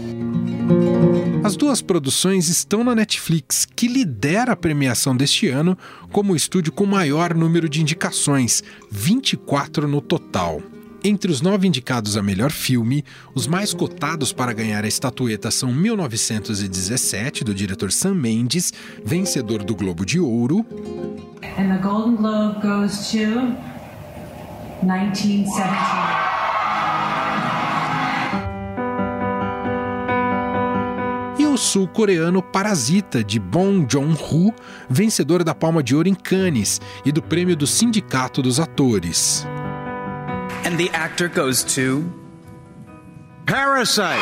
As 1.43 1.55
duas 1.55 1.81
produções 1.81 2.47
estão 2.47 2.83
na 2.83 2.95
Netflix, 2.95 3.65
que 3.65 3.87
lidera 3.87 4.53
a 4.53 4.55
premiação 4.55 5.17
deste 5.17 5.47
ano 5.47 5.77
como 6.11 6.33
o 6.33 6.35
estúdio 6.35 6.71
com 6.71 6.85
maior 6.85 7.33
número 7.33 7.67
de 7.67 7.81
indicações, 7.81 8.63
24 8.89 9.87
no 9.87 9.99
total. 9.99 10.61
Entre 11.03 11.31
os 11.31 11.41
nove 11.41 11.67
indicados 11.67 12.15
a 12.15 12.21
melhor 12.21 12.51
filme, 12.51 13.03
os 13.33 13.47
mais 13.47 13.73
cotados 13.73 14.31
para 14.31 14.53
ganhar 14.53 14.85
a 14.85 14.87
estatueta 14.87 15.49
são 15.49 15.73
1917, 15.73 17.43
do 17.43 17.55
diretor 17.55 17.91
Sam 17.91 18.13
Mendes, 18.13 18.71
vencedor 19.03 19.63
do 19.63 19.75
Globo 19.75 20.05
de 20.05 20.19
Ouro. 20.19 20.63
And 21.57 21.75
the 21.75 21.81
Golden 21.81 22.17
Globe 22.17 22.61
goes 22.61 23.09
to 23.11 23.57
1917. 24.83 26.40
Sul-coreano 31.61 32.41
Parasita, 32.41 33.23
de 33.23 33.39
Bong 33.39 33.85
Joon-ho, 33.89 34.53
vencedor 34.89 35.43
da 35.43 35.53
Palma 35.53 35.83
de 35.83 35.95
Ouro 35.95 36.09
em 36.09 36.15
Cannes 36.15 36.81
e 37.05 37.11
do 37.11 37.21
prêmio 37.21 37.55
do 37.55 37.67
Sindicato 37.67 38.41
dos 38.41 38.59
Atores. 38.59 39.45
And 40.65 40.77
the 40.77 40.89
actor 40.93 41.29
goes 41.29 41.63
to 41.63 42.03
Parasite. 43.45 44.19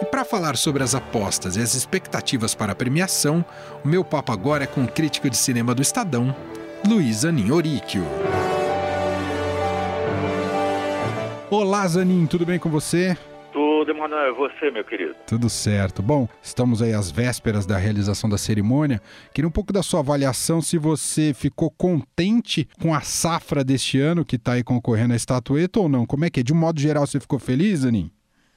E 0.00 0.04
para 0.06 0.24
falar 0.24 0.56
sobre 0.56 0.82
as 0.82 0.94
apostas 0.94 1.56
e 1.56 1.60
as 1.60 1.74
expectativas 1.74 2.54
para 2.54 2.72
a 2.72 2.74
premiação, 2.74 3.44
o 3.84 3.88
meu 3.88 4.02
papo 4.02 4.32
agora 4.32 4.64
é 4.64 4.66
com 4.66 4.84
o 4.84 4.88
crítico 4.88 5.28
de 5.28 5.36
cinema 5.36 5.74
do 5.74 5.82
Estadão, 5.82 6.34
Luiz 6.86 7.24
Anin 7.26 7.50
Olá, 11.50 11.84
Zanin, 11.88 12.26
tudo 12.26 12.46
bem 12.46 12.60
com 12.60 12.70
você? 12.70 13.18
Tudo, 13.52 13.90
Emanuel. 13.90 14.36
Você, 14.36 14.70
meu 14.70 14.84
querido? 14.84 15.16
Tudo 15.26 15.50
certo. 15.50 16.00
Bom, 16.00 16.28
estamos 16.40 16.80
aí 16.80 16.92
às 16.92 17.10
vésperas 17.10 17.66
da 17.66 17.76
realização 17.76 18.30
da 18.30 18.38
cerimônia. 18.38 19.02
Queria 19.34 19.48
um 19.48 19.50
pouco 19.50 19.72
da 19.72 19.82
sua 19.82 19.98
avaliação 19.98 20.62
se 20.62 20.78
você 20.78 21.34
ficou 21.34 21.68
contente 21.68 22.68
com 22.80 22.94
a 22.94 23.00
safra 23.00 23.64
deste 23.64 23.98
ano 23.98 24.24
que 24.24 24.36
está 24.36 24.52
aí 24.52 24.62
concorrendo 24.62 25.12
à 25.12 25.16
estatueta 25.16 25.80
ou 25.80 25.88
não. 25.88 26.06
Como 26.06 26.24
é 26.24 26.30
que 26.30 26.38
é? 26.38 26.42
De 26.44 26.52
um 26.52 26.56
modo 26.56 26.80
geral, 26.80 27.04
você 27.04 27.18
ficou 27.18 27.40
feliz, 27.40 27.80
Zanin? 27.80 28.12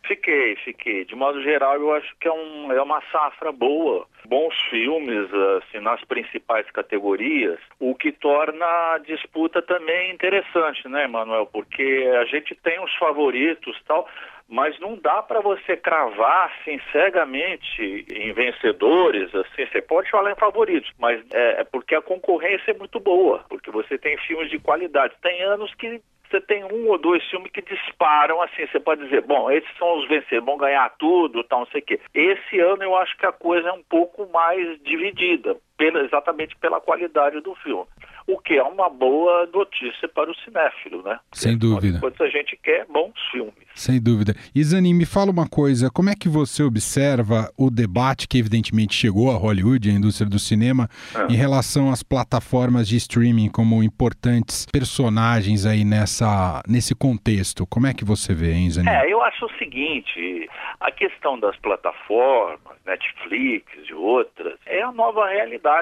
Fiquei, 0.06 0.56
fiquei. 0.58 1.06
De 1.06 1.16
modo 1.16 1.42
geral, 1.42 1.76
eu 1.76 1.94
acho 1.94 2.14
que 2.20 2.28
é, 2.28 2.32
um, 2.32 2.72
é 2.72 2.82
uma 2.82 3.02
safra 3.12 3.52
boa. 3.52 4.06
Bons 4.26 4.54
filmes, 4.70 5.30
assim, 5.58 5.80
nas 5.80 6.04
principais 6.04 6.70
categorias, 6.72 7.60
o 7.80 7.96
que 7.96 8.12
torna 8.12 8.66
a 8.66 8.98
disputa 8.98 9.62
também 9.62 10.12
interessante, 10.12 10.88
né, 10.90 11.08
Manuel? 11.08 11.46
Porque 11.46 12.10
a 12.22 12.26
gente 12.26 12.54
tem 12.56 12.84
os 12.84 12.94
favoritos 12.96 13.82
tal, 13.86 14.08
mas 14.48 14.78
não 14.80 14.96
dá 14.98 15.22
para 15.22 15.40
você 15.40 15.78
cravar 15.78 16.52
assim 16.52 16.80
cegamente 16.92 18.06
em 18.12 18.34
vencedores, 18.34 19.34
assim, 19.34 19.66
você 19.66 19.82
pode 19.82 20.10
falar 20.12 20.32
em 20.32 20.36
favoritos, 20.36 20.92
mas 21.00 21.24
é, 21.34 21.62
é 21.62 21.64
porque 21.64 21.96
a 21.96 22.02
concorrência 22.02 22.72
é 22.72 22.78
muito 22.78 23.00
boa, 23.00 23.46
porque 23.50 23.72
você 23.72 23.98
tem 23.98 24.18
filmes 24.20 24.50
de 24.50 24.60
qualidade. 24.60 25.16
Tem 25.22 25.42
anos 25.44 25.74
que 25.76 26.02
você 26.34 26.42
tem 26.42 26.64
um 26.64 26.88
ou 26.90 26.98
dois 26.98 27.24
filmes 27.30 27.52
que 27.52 27.62
disparam, 27.62 28.42
assim, 28.42 28.66
você 28.66 28.80
pode 28.80 29.04
dizer, 29.04 29.22
bom, 29.22 29.52
esses 29.52 29.70
são 29.78 30.00
os 30.00 30.08
vencedores, 30.08 30.46
vão 30.46 30.58
ganhar 30.58 30.90
tudo, 30.98 31.44
tal, 31.44 31.60
não 31.60 31.68
sei 31.68 31.82
o 31.82 31.86
quê. 31.86 32.00
Esse 32.14 32.60
ano 32.60 32.82
eu 32.82 32.96
acho 32.96 33.16
que 33.18 33.26
a 33.26 33.32
coisa 33.32 33.70
é 33.70 33.72
um 33.72 33.84
pouco 33.84 34.28
mais 34.32 34.82
dividida, 34.82 35.56
pela, 35.84 36.06
exatamente 36.06 36.56
pela 36.58 36.80
qualidade 36.80 37.42
do 37.42 37.54
filme. 37.56 37.86
O 38.26 38.38
que 38.38 38.54
é 38.54 38.64
uma 38.64 38.90
boa 38.90 39.46
notícia 39.54 40.08
para 40.08 40.32
o 40.32 40.36
cinéfilo, 40.36 41.04
né? 41.04 41.20
Sem 41.34 41.58
dúvida. 41.58 42.00
Quando 42.00 42.22
a 42.22 42.30
gente 42.30 42.58
quer 42.64 42.86
bons 42.86 43.20
filmes. 43.30 43.54
Sem 43.76 44.02
dúvida. 44.02 44.34
Isani, 44.56 44.94
me 44.94 45.06
fala 45.06 45.30
uma 45.30 45.50
coisa, 45.50 45.90
como 45.94 46.10
é 46.10 46.16
que 46.16 46.30
você 46.30 46.64
observa 46.64 47.52
o 47.58 47.70
debate 47.70 48.26
que 48.28 48.38
evidentemente 48.38 48.96
chegou 48.96 49.30
a 49.30 49.36
Hollywood, 49.36 49.90
a 49.90 49.94
indústria 49.94 50.30
do 50.30 50.40
cinema, 50.40 50.88
em 51.30 51.36
relação 51.36 51.92
às 51.92 52.02
plataformas 52.02 52.88
de 52.88 52.96
streaming 52.96 53.50
como 53.50 53.84
importantes 53.84 54.66
personagens 54.72 55.66
aí 55.66 55.84
nessa, 55.84 56.64
nesse 56.66 56.96
contexto? 56.96 57.68
Como 57.68 57.88
é 57.88 57.94
que 57.94 58.06
você 58.06 58.34
vê, 58.34 58.54
hein, 58.54 58.68
Isani? 58.68 58.88
É, 58.88 59.12
eu 59.12 59.22
acho 59.22 59.46
o 59.48 59.52
seguinte, 59.58 60.50
a 60.80 60.92
questão 60.92 61.38
das 61.38 61.58
plataformas, 61.58 62.78
Netflix 62.86 63.66
e 63.90 63.94
outras, 63.94 64.58
é 64.66 64.82
a 64.82 64.92
nova 64.94 65.28
realidade 65.28 65.73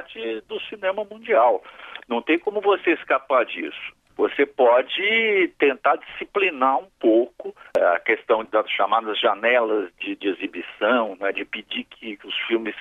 do 0.48 0.60
cinema 0.62 1.03
mundial. 1.03 1.63
Não 2.07 2.21
tem 2.21 2.38
como 2.39 2.62
você 2.62 2.91
escapar 2.91 3.45
disso. 3.45 3.93
Você 4.17 4.45
pode 4.45 5.51
tentar 5.57 5.95
disciplinar 5.95 6.77
um 6.77 6.88
pouco 7.00 7.55
a 7.75 8.00
questão 8.00 8.45
das 8.45 8.69
chamadas 8.69 9.19
janelas 9.19 9.89
de, 10.00 10.15
de 10.15 10.27
exibição, 10.27 11.17
né, 11.19 11.31
de 11.31 11.45
pedir 11.45 11.86
que, 11.86 12.19
os 12.24 12.38
filmes 12.48 12.75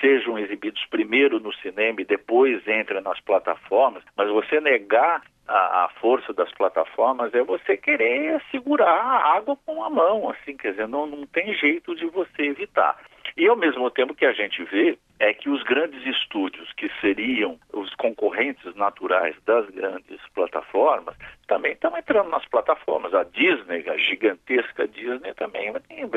sejam 0.00 0.38
exibidos 0.38 0.82
primeiro 0.86 1.40
no 1.40 1.52
cinema 1.56 2.00
e 2.00 2.04
depois 2.04 2.66
entrem 2.66 3.02
nas 3.02 3.20
plataformas, 3.20 4.02
mas 4.16 4.30
você 4.30 4.60
negar 4.60 5.22
a, 5.46 5.84
a, 5.84 5.88
força 6.00 6.32
das 6.32 6.50
plataformas 6.52 7.34
é 7.34 7.42
você 7.42 7.76
querer 7.76 8.40
segurar 8.50 8.88
a 8.88 9.36
água 9.36 9.56
com 9.66 9.82
a 9.82 9.90
mão, 9.90 10.30
assim, 10.30 10.56
quer 10.56 10.70
dizer, 10.70 10.88
não, 10.88 11.06
não 11.06 11.26
tem 11.26 11.52
jeito 11.54 11.94
de 11.96 12.06
você 12.06 12.42
evitar. 12.42 12.96
E 13.36 13.46
ao 13.46 13.56
mesmo 13.56 13.90
tempo 13.90 14.14
que 14.14 14.26
a 14.26 14.32
gente 14.32 14.62
vê 14.64 14.98
é 15.20 15.34
que 15.34 15.48
os 15.48 15.62
grandes 15.64 16.04
estúdios, 16.06 16.72
que 16.74 16.90
seriam 17.00 17.58
os 17.72 17.94
concorrentes 17.96 18.74
naturais 18.76 19.36
das 19.44 19.68
grandes 19.70 20.20
plataformas, 20.34 21.16
também 21.46 21.72
estão 21.72 21.96
entrando 21.96 22.28
nas 22.30 22.44
plataformas. 22.46 23.12
A 23.14 23.24
Disney, 23.24 23.84
a 23.88 23.96
gigantesca 23.96 24.86
Disney, 24.86 25.34
também 25.34 25.72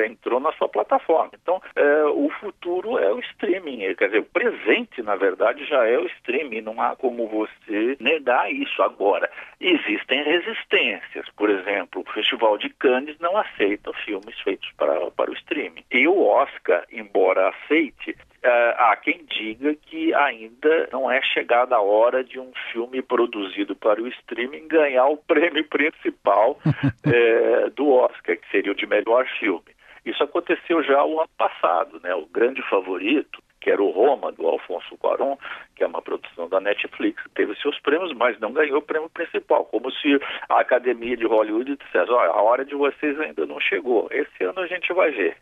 entrou 0.06 0.40
na 0.40 0.52
sua 0.54 0.70
plataforma. 0.70 1.32
Então, 1.34 1.62
é, 1.76 2.04
o 2.06 2.30
futuro 2.40 3.00
é 3.00 3.12
o 3.12 3.20
streaming. 3.20 3.96
Quer 3.96 4.08
dizer, 4.08 4.20
o 4.20 4.26
presente, 4.26 5.02
na 5.02 5.16
verdade, 5.16 5.66
já 5.66 5.88
é 5.88 5.98
o 5.98 6.06
streaming. 6.08 6.62
Não 6.62 6.82
há 6.82 6.96
como 6.96 7.28
você 7.28 7.98
negar 8.00 8.52
isso. 8.52 8.82
Agora, 8.84 9.30
existem 9.60 10.24
resistências. 10.24 11.28
Por 11.36 11.50
exemplo, 11.50 12.02
o 12.02 12.12
Festival 12.12 12.58
de 12.58 12.70
Cannes 12.70 13.18
não 13.20 13.38
aceita 13.38 13.94
filmes 14.06 14.40
feitos 14.42 14.70
para, 14.78 15.10
para 15.12 15.32
o 15.32 15.36
streaming. 15.36 15.84
E 15.92 16.08
o 16.08 16.24
Oscar, 16.26 16.86
embora 16.92 17.50
aceite, 17.50 18.16
há 18.44 18.96
quem 18.98 19.24
diga 19.26 19.76
que 19.76 20.14
ainda 20.14 20.90
não 20.92 21.12
é 21.12 21.22
chegada 21.22 21.76
a 21.76 21.82
hora 21.82 22.24
de 22.24 22.40
um 22.40 22.52
filme 22.72 23.02
produzido 23.02 23.76
para 23.76 24.02
o 24.02 24.08
streaming 24.08 24.68
ganhar 24.68 25.06
o 25.08 25.18
prêmio 25.18 25.64
principal 25.68 26.60
uh, 26.66 27.70
do 27.76 27.90
Oscar, 27.92 28.38
que 28.38 28.50
seria 28.50 28.72
o 28.72 28.76
de 28.76 28.88
melhor 28.88 29.28
filme. 29.40 29.72
Isso 30.06 30.24
aconteceu 30.24 30.84
já 30.84 31.04
o 31.04 31.20
ano 31.20 31.30
passado, 31.38 32.00
né? 32.02 32.16
O 32.16 32.26
grande 32.26 32.62
favorito, 32.64 33.40
que 33.60 33.70
era 33.70 33.82
o 33.82 33.92
Roma, 33.92 34.32
do 34.32 34.48
Alfonso 34.48 34.98
Cuarón, 34.98 35.38
que 35.76 35.84
é 35.84 35.88
uma 35.88 36.02
produção 36.02 36.50
da 36.50 36.60
Netflix, 36.60 37.24
teve 37.36 37.56
seus 37.58 37.80
prêmios, 37.80 38.12
mas 38.14 38.40
não 38.40 38.52
ganhou 38.52 38.80
o 38.80 38.82
prêmio 38.82 39.10
principal, 39.10 39.66
como 39.66 39.92
se 39.92 40.20
a 40.50 40.60
Academia 40.60 41.16
de 41.16 41.28
Hollywood 41.28 41.78
dissesse, 41.78 42.12
olha, 42.12 42.32
a 42.32 42.42
hora 42.42 42.66
de 42.66 42.74
vocês 42.74 43.20
ainda 43.20 43.46
não 43.46 43.60
chegou. 43.60 44.08
Esse 44.12 44.44
ano 44.44 44.62
a 44.62 44.68
gente 44.68 44.92
vai 44.92 45.12
ver. 45.12 45.38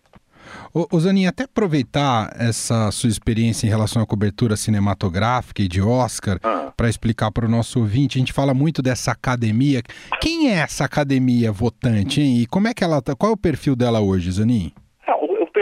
Ô, 0.73 0.99
Zanin, 0.99 1.25
até 1.25 1.43
aproveitar 1.43 2.33
essa 2.37 2.91
sua 2.91 3.09
experiência 3.09 3.65
em 3.65 3.69
relação 3.69 4.01
à 4.01 4.05
cobertura 4.05 4.55
cinematográfica 4.55 5.61
e 5.61 5.67
de 5.67 5.81
Oscar 5.81 6.39
ah. 6.43 6.71
para 6.75 6.89
explicar 6.89 7.31
para 7.31 7.45
o 7.45 7.49
nosso 7.49 7.79
ouvinte. 7.79 8.17
A 8.17 8.19
gente 8.19 8.33
fala 8.33 8.53
muito 8.53 8.81
dessa 8.81 9.11
academia. 9.11 9.81
Quem 10.21 10.49
é 10.49 10.59
essa 10.59 10.85
academia 10.85 11.51
votante, 11.51 12.21
hein? 12.21 12.41
E 12.41 12.45
como 12.45 12.67
é 12.67 12.73
que 12.73 12.83
ela 12.83 13.01
tá? 13.01 13.15
Qual 13.15 13.31
é 13.31 13.33
o 13.33 13.37
perfil 13.37 13.75
dela 13.75 13.99
hoje, 13.99 14.31
Zanin? 14.31 14.71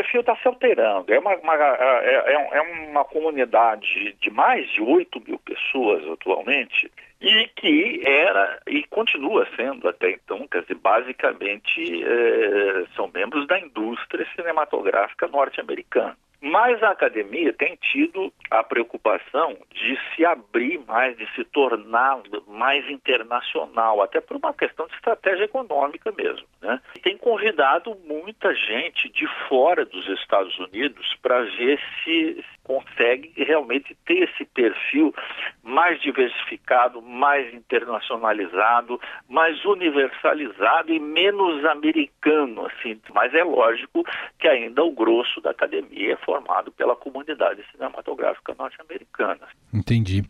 Perfil 0.07 0.21
está 0.21 0.35
se 0.37 0.47
alterando. 0.47 1.13
É 1.13 1.19
uma, 1.19 1.35
uma 1.35 1.53
é, 1.55 2.33
é, 2.33 2.57
é 2.57 2.61
uma 2.61 3.03
comunidade 3.03 4.15
de 4.19 4.29
mais 4.29 4.67
de 4.69 4.81
8 4.81 5.21
mil 5.27 5.39
pessoas 5.39 6.07
atualmente 6.09 6.89
e 7.19 7.49
que 7.55 8.01
era 8.05 8.59
e 8.67 8.83
continua 8.83 9.47
sendo 9.55 9.87
até 9.87 10.11
então, 10.11 10.47
quer 10.47 10.61
dizer, 10.61 10.75
basicamente 10.75 12.03
é, 12.03 12.85
são 12.95 13.09
membros 13.13 13.45
da 13.47 13.59
indústria 13.59 14.25
cinematográfica 14.35 15.27
norte-americana. 15.27 16.15
Mas 16.41 16.81
a 16.83 16.91
academia 16.91 17.51
tem 17.51 17.75
tido 17.77 18.31
a 18.51 18.63
preocupação 18.63 19.57
de 19.73 19.97
se 20.15 20.23
abrir 20.25 20.79
mais, 20.87 21.17
de 21.17 21.25
se 21.33 21.43
tornar 21.45 22.21
mais 22.47 22.87
internacional, 22.89 24.01
até 24.01 24.21
por 24.21 24.37
uma 24.37 24.53
questão 24.53 24.85
de 24.87 24.93
estratégia 24.93 25.45
econômica 25.45 26.11
mesmo. 26.11 26.47
Né? 26.61 26.79
Tem 27.01 27.17
convidado 27.17 27.97
muita 28.05 28.53
gente 28.53 29.09
de 29.09 29.27
fora 29.47 29.83
dos 29.85 30.07
Estados 30.09 30.57
Unidos 30.59 31.15
para 31.21 31.41
ver 31.41 31.79
se 32.03 32.43
consegue 32.67 33.31
realmente 33.37 33.95
ter 34.05 34.29
esse 34.29 34.43
perfil 34.43 35.15
mais 35.63 36.01
diversificado, 36.01 37.01
mais 37.01 37.53
internacionalizado, 37.53 38.99
mais 39.29 39.63
universalizado 39.63 40.91
e 40.91 40.99
menos 40.99 41.63
americano, 41.65 42.65
assim. 42.65 42.99
Mas 43.13 43.33
é 43.33 43.43
lógico 43.43 44.03
que 44.37 44.47
ainda 44.47 44.83
o 44.83 44.91
grosso 44.91 45.39
da 45.39 45.51
academia 45.51 46.13
é 46.13 46.17
formado 46.17 46.69
pela 46.71 46.95
comunidade 46.95 47.63
cinematográfica 47.71 48.53
norte-americana. 48.59 49.47
Entendi. 49.73 50.23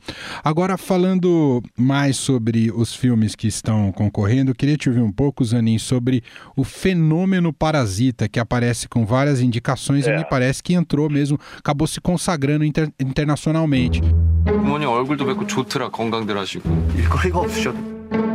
Agora, 0.43 0.77
falando 0.77 1.61
mais 1.77 2.17
sobre 2.17 2.71
os 2.71 2.95
filmes 2.95 3.35
que 3.35 3.47
estão 3.47 3.91
concorrendo, 3.91 4.51
eu 4.51 4.55
queria 4.55 4.77
te 4.77 4.89
ouvir 4.89 5.01
um 5.01 5.11
pouco, 5.11 5.43
Zanin, 5.43 5.79
sobre 5.79 6.23
o 6.55 6.63
fenômeno 6.63 7.51
Parasita, 7.51 8.29
que 8.29 8.39
aparece 8.39 8.87
com 8.87 9.05
várias 9.05 9.41
indicações 9.41 10.07
é. 10.07 10.13
e 10.13 10.17
me 10.17 10.25
parece 10.25 10.61
que 10.61 10.73
entrou 10.73 11.09
mesmo, 11.09 11.39
acabou 11.57 11.87
se 11.87 11.99
consagrando 12.26 12.64
inter 12.64 12.88
internacionalmente. 13.00 14.00
부모님 14.44 14.88
얼굴도 14.88 15.24
뵙고 15.24 15.46
좋더라 15.46 15.90
건강들 15.90 16.36
하시고 16.36 16.68
일거리가 16.96 17.38
없으셔도 17.38 17.78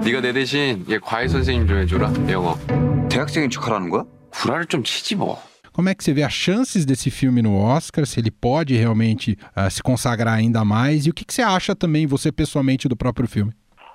네가 0.03 0.21
내 0.21 0.31
대신 0.33 0.85
얘 0.89 0.97
과외 0.99 1.27
선생님 1.27 1.67
좀 1.67 1.77
해줘라 1.77 2.11
영어 2.29 2.55
대학생인 3.09 3.49
척하라는 3.49 3.89
거야? 3.89 4.03
구라를 4.31 4.65
좀 4.67 4.83
치지 4.83 5.15
뭐 5.15 5.37
Como 5.73 5.89
é 5.89 5.93
que 5.93 6.03
você 6.03 6.11
vê 6.11 6.23
as 6.23 6.33
chances 6.33 6.87
desse 6.87 7.11
filme 7.11 7.39
no 7.43 7.55
Oscar? 7.55 8.03
Se 8.07 8.19
ele 8.19 8.31
pode 8.31 8.75
realmente 8.75 9.37
uh, 9.55 9.69
se 9.69 9.83
consagrar 9.83 10.33
ainda 10.33 10.65
mais? 10.65 11.05
E 11.05 11.11
o 11.11 11.13
que, 11.13 11.23
que 11.23 11.31
você 11.31 11.43
acha 11.43 11.75
também, 11.75 12.07
você 12.07 12.31
pessoalmente, 12.31 12.87
do 12.87 12.97
próprio 12.97 13.27
filme? 13.27 13.53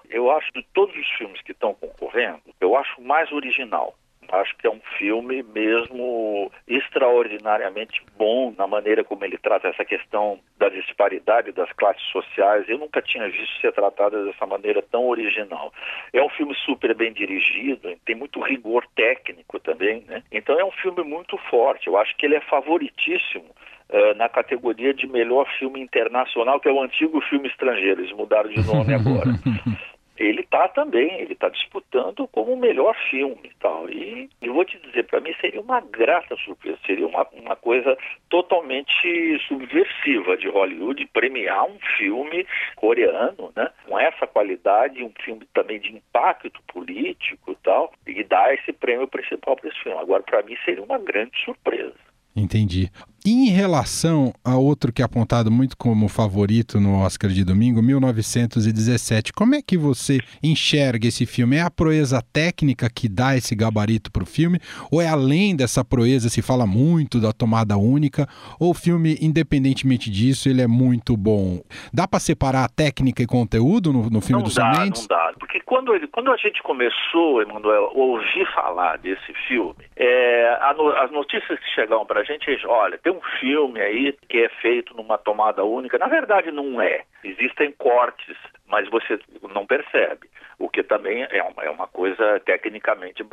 Eu 0.09 0.31
acho 0.31 0.47
de 0.53 0.65
todos 0.73 0.95
os 0.95 1.09
filmes 1.19 1.43
que 1.43 1.51
estão 1.51 1.75
concorrendo, 1.75 2.39
eu 2.61 2.77
acho 2.77 3.03
mais 3.03 3.33
original. 3.33 3.99
Acho 4.32 4.56
que 4.58 4.68
é 4.68 4.70
um 4.70 4.82
filme 4.98 5.44
mesmo 5.44 6.52
extraordinariamente 6.68 8.02
bom 8.18 8.54
na 8.58 8.68
maneira 8.68 9.04
como 9.04 9.24
ele 9.24 9.38
trata 9.38 9.68
essa 9.68 9.86
questão 9.86 10.40
da 10.58 10.70
disparidade 10.70 11.52
das 11.52 11.72
classes 11.74 12.04
sociais. 12.12 12.68
Eu 12.68 12.78
nunca 12.78 13.02
tinha 13.02 13.30
visto 13.30 13.62
ser 13.62 13.72
tratada 13.72 14.24
dessa 14.26 14.46
maneira 14.46 14.82
tão 14.82 15.08
original. 15.08 15.74
É 16.14 16.22
um 16.22 16.30
filme 16.30 16.56
super 16.66 16.94
bem 16.96 17.14
dirigido, 17.14 17.96
tem 18.06 18.16
muito 18.16 18.40
rigor 18.40 18.86
técnico 18.96 19.60
também, 19.60 20.04
né? 20.08 20.24
Então 20.32 20.60
é 20.60 20.66
um 20.66 20.72
filme 20.72 21.04
muito 21.04 21.38
forte. 21.50 21.88
Eu 21.88 21.98
acho 21.98 22.16
que 22.18 22.26
ele 22.26 22.36
é 22.36 22.42
favoritíssimo 22.42 23.50
uh, 23.90 24.16
na 24.16 24.30
categoria 24.30 24.94
de 24.94 25.08
melhor 25.08 25.48
filme 25.58 25.82
internacional, 25.82 26.60
que 26.60 26.68
é 26.68 26.72
o 26.72 26.82
antigo 26.82 27.22
filme 27.22 27.48
estrangeiro. 27.48 28.02
Eles 28.02 28.16
mudaram 28.16 28.50
de 28.50 28.66
nome 28.66 28.94
agora. 28.94 29.32
ele 30.18 30.42
está 30.42 30.68
também, 30.68 31.20
ele 31.20 31.34
está 31.34 31.50
disputando 31.50 32.28
como 32.28 32.54
o 32.54 32.60
melhor 32.60 32.96
filme 33.10 33.40
e 33.44 33.60
tal. 33.60 33.90
E 33.90 34.30
eu 34.42 34.54
vou 34.54 34.66
te 34.66 34.78
dizer, 34.80 35.04
para 35.06 35.20
mim 35.20 35.34
seria 35.40 35.62
uma 35.62 35.80
grata 35.80 36.36
surpresa, 36.38 36.78
seria 36.86 37.08
uma, 37.08 37.26
uma 37.34 37.56
coisa 37.56 37.98
totalmente 38.30 39.40
subversiva 39.48 40.38
de 40.38 40.48
Hollywood 40.48 41.06
premiar 41.14 41.66
um 41.66 41.78
filme 41.98 42.46
coreano, 42.76 43.52
né, 43.56 43.70
com 43.86 44.00
essa 44.00 44.28
qualidade, 44.28 45.04
um 45.04 45.12
filme 45.24 45.48
também 45.54 45.80
de 45.80 45.94
impacto 45.96 46.62
político 46.68 47.52
e 47.52 47.56
tal, 47.64 47.94
e 48.06 48.24
dar 48.24 48.54
esse 48.54 48.74
prêmio 48.74 49.08
principal 49.08 49.56
para 49.56 49.70
esse 49.70 49.80
filme. 49.80 49.98
Agora, 49.98 50.24
para 50.24 50.44
mim 50.44 50.56
seria 50.66 50.84
uma 50.84 50.98
grande 50.98 51.38
surpresa. 51.44 51.96
Entendi. 52.36 52.92
Em 53.30 53.50
relação 53.50 54.32
a 54.42 54.56
outro 54.56 54.94
que 54.94 55.02
é 55.02 55.06
apontado 55.06 55.52
muito 55.52 55.76
como 55.76 56.08
favorito 56.08 56.80
no 56.80 57.04
Oscar 57.04 57.30
de 57.30 57.44
domingo, 57.44 57.84
1917, 57.84 59.34
como 59.34 59.54
é 59.54 59.62
que 59.62 59.78
você 59.78 60.20
enxerga 60.42 61.10
esse 61.10 61.26
filme? 61.26 61.58
É 61.58 61.62
a 61.62 61.70
proeza 61.70 62.22
técnica 62.22 62.90
que 62.90 63.10
dá 63.10 63.36
esse 63.36 63.54
gabarito 63.54 64.14
para 64.14 64.24
o 64.24 64.26
filme? 64.26 64.60
Ou 64.90 65.02
é 65.02 65.10
além 65.10 65.58
dessa 65.58 65.84
proeza, 65.84 66.30
se 66.30 66.42
fala 66.42 66.66
muito 66.66 67.20
da 67.20 67.34
tomada 67.34 67.76
única? 67.76 68.26
Ou 68.62 68.70
o 68.72 68.74
filme, 68.74 69.18
independentemente 69.22 70.10
disso, 70.10 70.48
ele 70.48 70.62
é 70.62 70.68
muito 70.68 71.18
bom? 71.18 71.60
Dá 71.94 72.08
para 72.08 72.22
separar 72.22 72.70
técnica 72.70 73.22
e 73.22 73.28
conteúdo 73.28 73.92
no, 73.92 74.10
no 74.10 74.22
filme 74.22 74.42
não 74.42 74.48
do 74.48 74.56
dá, 74.56 74.74
Sam 74.74 74.80
Mendes? 74.80 75.02
Não 75.02 75.18
dá, 75.18 75.34
porque 75.38 75.60
quando, 75.66 75.94
ele, 75.94 76.08
quando 76.08 76.32
a 76.32 76.38
gente 76.38 76.64
começou, 76.64 77.42
Emanuel, 77.42 77.92
a 77.94 77.94
ouvir 77.94 78.48
falar 78.56 78.98
desse 79.00 79.34
filme, 79.50 79.84
é, 79.98 80.48
a, 80.62 80.74
as 81.04 81.12
notícias 81.12 81.60
que 81.60 81.76
chegavam 81.76 82.06
para 82.06 82.22
a 82.22 82.24
gente, 82.24 82.50
é, 82.50 82.66
olha, 82.66 82.98
tem 82.98 83.17
um 83.17 83.17
filme 83.40 83.80
aí 83.80 84.18
que 84.30 84.44
é 84.44 84.50
feito 84.62 84.96
numa 84.96 85.18
tomada 85.18 85.64
única. 85.64 85.98
Na 85.98 86.08
verdade, 86.08 86.52
não 86.52 86.82
é. 86.82 87.04
Existem 87.24 87.72
cortes, 87.74 88.38
mas 88.68 88.90
você 88.90 89.20
não 89.54 89.66
percebe. 89.66 90.30
O 90.60 90.70
que 90.70 90.84
também 90.84 91.24
é 91.30 91.44
uma, 91.44 91.64
é 91.64 91.70
uma 91.70 91.88
coisa 91.88 92.40
tecnicamente 92.46 93.24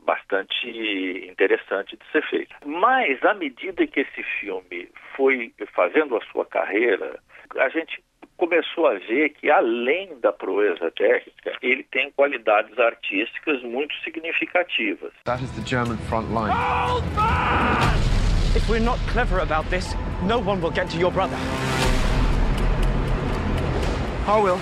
bastante 0.00 0.68
interessante 1.28 1.96
de 1.96 2.04
ser 2.10 2.22
feito. 2.28 2.54
Mas, 2.64 3.22
à 3.24 3.34
medida 3.34 3.86
que 3.86 4.00
esse 4.00 4.22
filme 4.40 4.88
foi 5.16 5.52
fazendo 5.74 6.16
a 6.16 6.20
sua 6.32 6.44
carreira, 6.44 7.20
a 7.56 7.68
gente 7.68 8.02
começou 8.36 8.88
a 8.88 8.94
ver 8.94 9.30
que, 9.30 9.48
além 9.48 10.18
da 10.18 10.32
proeza 10.32 10.90
técnica, 10.90 11.56
ele 11.62 11.84
tem 11.84 12.10
qualidades 12.10 12.76
artísticas 12.78 13.62
muito 13.62 13.94
significativas. 14.02 15.12
That 15.24 15.42
is 15.44 15.52
the 15.52 15.64
German 15.64 15.98
front 16.08 16.28
line. 16.30 17.91
If 18.54 18.68
we're 18.68 18.80
not 18.80 18.98
clever 19.08 19.38
about 19.38 19.68
this, 19.70 19.94
no 20.24 20.38
one 20.38 20.60
will 20.60 20.70
get 20.70 20.90
to 20.90 20.98
your 20.98 21.10
brother. 21.10 21.38
I 24.26 24.38
will. 24.38 24.60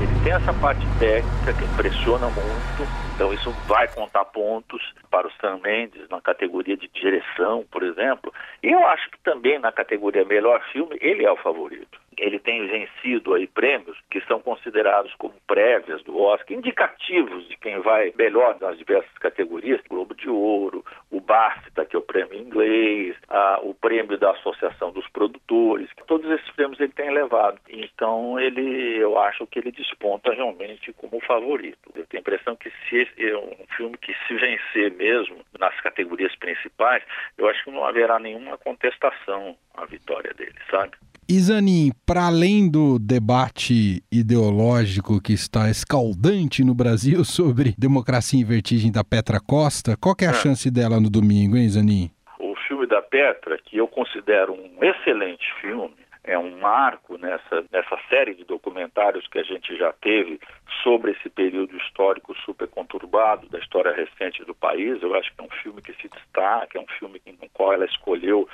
Ele 0.00 0.20
tem 0.22 0.32
essa 0.32 0.52
parte 0.52 0.86
técnica 1.00 1.52
que 1.52 1.64
impressiona 1.64 2.28
muito, 2.28 2.88
então 3.18 3.34
isso 3.34 3.50
vai 3.66 3.88
contar 3.88 4.24
pontos 4.26 4.80
para 5.10 5.26
o 5.26 5.32
Sam 5.40 5.58
Mendes 5.58 6.08
na 6.08 6.20
categoria 6.20 6.76
de 6.76 6.86
direção, 6.86 7.64
por 7.68 7.82
exemplo. 7.82 8.32
E 8.62 8.68
eu 8.68 8.86
acho 8.86 9.10
que 9.10 9.18
também 9.24 9.58
na 9.58 9.72
categoria 9.72 10.24
melhor 10.24 10.62
filme 10.70 10.96
ele 11.00 11.24
é 11.24 11.32
o 11.32 11.36
favorito 11.36 11.98
ele 12.18 12.38
tem 12.38 12.66
vencido 12.66 13.34
aí 13.34 13.46
prêmios 13.46 13.96
que 14.10 14.20
são 14.22 14.40
considerados 14.40 15.14
como 15.14 15.34
prévias 15.46 16.02
do 16.02 16.20
Oscar, 16.20 16.56
indicativos 16.56 17.48
de 17.48 17.56
quem 17.56 17.78
vai 17.80 18.12
melhor 18.16 18.58
nas 18.60 18.76
diversas 18.76 19.12
categorias, 19.18 19.80
Globo 19.88 20.14
de 20.14 20.28
Ouro, 20.28 20.84
o 21.10 21.20
BAFTA, 21.20 21.86
que 21.86 21.96
é 21.96 21.98
o 21.98 22.02
prêmio 22.02 22.38
inglês, 22.38 23.16
a, 23.28 23.60
o 23.62 23.74
prêmio 23.74 24.18
da 24.18 24.32
Associação 24.32 24.90
dos 24.90 25.06
Produtores, 25.08 25.88
todos 26.06 26.30
esses 26.30 26.50
prêmios 26.52 26.80
ele 26.80 26.92
tem 26.92 27.10
levado. 27.10 27.58
Então 27.68 28.38
ele, 28.38 28.96
eu 28.96 29.18
acho 29.18 29.46
que 29.46 29.58
ele 29.58 29.70
desponta 29.70 30.32
realmente 30.32 30.92
como 30.94 31.20
favorito. 31.20 31.78
Eu 31.94 32.06
tenho 32.06 32.20
a 32.20 32.22
impressão 32.22 32.56
que 32.56 32.70
se 32.70 33.07
é 33.16 33.36
um 33.36 33.66
filme 33.76 33.96
que 33.98 34.12
se 34.26 34.34
vencer 34.34 34.92
mesmo 34.92 35.36
nas 35.58 35.78
categorias 35.80 36.34
principais, 36.36 37.02
eu 37.36 37.48
acho 37.48 37.64
que 37.64 37.70
não 37.70 37.84
haverá 37.84 38.18
nenhuma 38.18 38.58
contestação 38.58 39.56
à 39.74 39.84
vitória 39.86 40.32
dele, 40.34 40.54
sabe? 40.70 40.92
Isanin, 41.30 41.92
para 42.06 42.26
além 42.26 42.70
do 42.70 42.98
debate 42.98 44.02
ideológico 44.10 45.20
que 45.20 45.34
está 45.34 45.68
escaldante 45.68 46.64
no 46.64 46.74
Brasil 46.74 47.22
sobre 47.26 47.74
democracia 47.76 48.40
em 48.40 48.44
vertigem 48.44 48.90
da 48.90 49.04
Petra 49.04 49.38
Costa, 49.38 49.94
qual 50.00 50.14
é 50.22 50.26
a 50.26 50.30
é. 50.30 50.34
chance 50.34 50.70
dela 50.70 50.98
no 50.98 51.10
domingo, 51.10 51.56
hein, 51.56 51.66
Isanin? 51.66 52.10
O 52.40 52.54
filme 52.66 52.86
da 52.86 53.02
Petra, 53.02 53.58
que 53.58 53.76
eu 53.76 53.86
considero 53.86 54.54
um 54.54 54.82
excelente 54.82 55.44
filme, 55.60 56.07
é 56.28 56.38
um 56.38 56.58
marco 56.58 57.16
nessa, 57.16 57.64
nessa 57.72 57.98
série 58.10 58.34
de 58.34 58.44
documentários 58.44 59.26
que 59.28 59.38
a 59.38 59.42
gente 59.42 59.74
já 59.76 59.92
teve 59.94 60.38
sobre 60.82 61.12
esse 61.12 61.30
período 61.30 61.74
histórico 61.78 62.36
super 62.44 62.68
conturbado 62.68 63.48
da 63.48 63.58
história 63.58 63.92
recente 63.92 64.44
do 64.44 64.54
país. 64.54 65.02
Eu 65.02 65.14
acho 65.14 65.34
que 65.34 65.40
é 65.40 65.44
um 65.44 65.62
filme 65.62 65.80
que 65.80 65.94
se 65.94 66.08
destaca, 66.08 66.78
é 66.78 66.80
um 66.80 66.86
filme 66.98 67.20
no 67.26 67.48
qual 67.50 67.72
ela 67.72 67.86
escolheu 67.86 68.46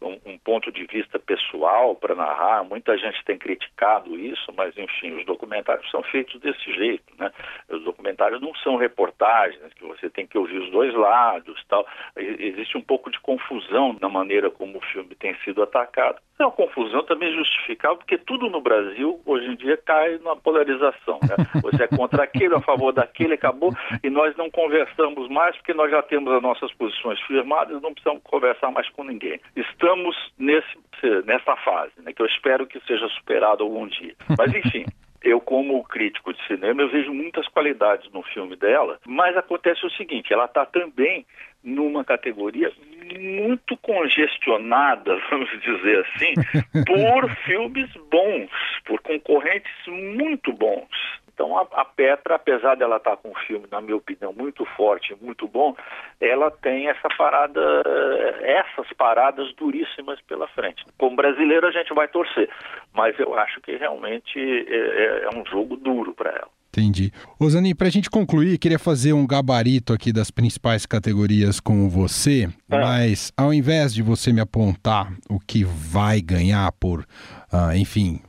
um, 0.00 0.18
um 0.24 0.38
ponto 0.38 0.70
de 0.70 0.86
vista 0.86 1.18
pessoal 1.18 1.96
para 1.96 2.14
narrar. 2.14 2.62
Muita 2.62 2.96
gente 2.96 3.24
tem 3.24 3.36
criticado 3.36 4.16
isso, 4.16 4.52
mas 4.56 4.76
enfim, 4.78 5.18
os 5.18 5.26
documentários 5.26 5.90
são 5.90 6.02
feitos 6.04 6.40
desse 6.40 6.72
jeito, 6.72 7.12
né? 7.18 7.32
Os 7.68 7.82
documentários 7.82 8.40
não 8.40 8.54
são 8.56 8.76
reportagens 8.76 9.74
que 9.74 9.84
você 9.84 10.08
tem 10.08 10.26
que 10.26 10.38
ouvir 10.38 10.58
os 10.58 10.70
dois 10.70 10.94
lados, 10.94 11.62
tal. 11.68 11.84
Existe 12.16 12.78
um 12.78 12.82
pouco 12.82 13.10
de 13.10 13.18
confusão 13.18 13.96
na 14.00 14.08
maneira 14.08 14.48
como 14.48 14.78
o 14.78 14.86
filme 14.92 15.14
tem 15.16 15.34
sido 15.38 15.62
atacado. 15.62 16.20
É 16.38 16.44
uma 16.44 16.52
confusão 16.52 17.02
também 17.04 17.32
justificável, 17.34 17.96
porque 17.96 18.18
tudo 18.18 18.50
no 18.50 18.60
Brasil 18.60 19.18
hoje 19.24 19.46
em 19.46 19.56
dia 19.56 19.76
cai 19.78 20.18
na 20.18 20.36
polarização. 20.36 21.18
Né? 21.22 21.60
Você 21.62 21.84
é 21.84 21.88
contra 21.88 22.24
aquele, 22.24 22.54
a 22.54 22.60
favor 22.60 22.92
daquele, 22.92 23.34
acabou, 23.34 23.74
e 24.02 24.10
nós 24.10 24.36
não 24.36 24.50
conversamos 24.50 25.28
mais 25.30 25.56
porque 25.56 25.72
nós 25.72 25.90
já 25.90 26.02
temos 26.02 26.30
as 26.32 26.42
nossas 26.42 26.72
posições 26.74 27.18
firmadas, 27.22 27.80
não 27.80 27.94
precisamos 27.94 28.22
conversar 28.22 28.70
mais 28.70 28.88
com 28.90 29.04
ninguém. 29.04 29.40
Estamos 29.56 30.14
nesse, 30.38 30.76
nessa 31.24 31.56
fase, 31.56 31.92
né, 32.02 32.12
que 32.12 32.20
eu 32.20 32.26
espero 32.26 32.66
que 32.66 32.80
seja 32.80 33.08
superado 33.08 33.62
algum 33.62 33.86
dia. 33.86 34.14
Mas 34.36 34.54
enfim. 34.54 34.84
Eu 35.26 35.40
como 35.40 35.82
crítico 35.84 36.32
de 36.32 36.46
cinema, 36.46 36.82
eu 36.82 36.88
vejo 36.88 37.12
muitas 37.12 37.48
qualidades 37.48 38.10
no 38.12 38.22
filme 38.22 38.54
dela, 38.54 38.98
mas 39.04 39.36
acontece 39.36 39.84
o 39.84 39.90
seguinte, 39.90 40.32
ela 40.32 40.44
está 40.44 40.64
também 40.64 41.26
numa 41.64 42.04
categoria 42.04 42.72
muito 43.18 43.76
congestionada, 43.78 45.18
vamos 45.28 45.50
dizer 45.60 46.06
assim, 46.06 46.34
por 46.86 47.28
filmes 47.44 47.90
bons, 48.08 48.50
por 48.84 49.00
concorrentes 49.00 49.72
muito 49.86 50.52
bons. 50.52 50.88
Então 51.36 51.56
a, 51.58 51.66
a 51.74 51.84
Petra, 51.84 52.36
apesar 52.36 52.76
dela 52.76 52.96
estar 52.96 53.18
com 53.18 53.28
um 53.28 53.34
filme, 53.46 53.66
na 53.70 53.82
minha 53.82 53.96
opinião, 53.96 54.32
muito 54.32 54.64
forte, 54.74 55.14
muito 55.20 55.46
bom, 55.46 55.76
ela 56.18 56.50
tem 56.50 56.88
essa 56.88 57.08
parada, 57.16 57.60
essas 58.40 58.90
paradas 58.94 59.52
duríssimas 59.54 60.18
pela 60.22 60.48
frente. 60.48 60.82
Como 60.96 61.14
brasileiro 61.14 61.66
a 61.66 61.70
gente 61.70 61.92
vai 61.92 62.08
torcer, 62.08 62.48
mas 62.94 63.18
eu 63.18 63.38
acho 63.38 63.60
que 63.60 63.76
realmente 63.76 64.38
é, 64.38 65.24
é 65.24 65.38
um 65.38 65.44
jogo 65.44 65.76
duro 65.76 66.14
para 66.14 66.30
ela. 66.30 66.56
Entendi. 66.68 67.10
Osani, 67.40 67.74
para 67.74 67.86
a 67.86 67.90
gente 67.90 68.10
concluir, 68.10 68.58
queria 68.58 68.78
fazer 68.78 69.14
um 69.14 69.26
gabarito 69.26 69.94
aqui 69.94 70.12
das 70.12 70.30
principais 70.30 70.84
categorias 70.84 71.58
com 71.58 71.88
você, 71.88 72.50
é. 72.70 72.78
mas 72.78 73.32
ao 73.34 73.52
invés 73.52 73.94
de 73.94 74.02
você 74.02 74.30
me 74.30 74.40
apontar 74.40 75.10
o 75.28 75.40
que 75.40 75.64
vai 75.64 76.20
ganhar 76.20 76.70
por, 76.72 77.00
uh, 77.00 77.74
enfim, 77.74 78.20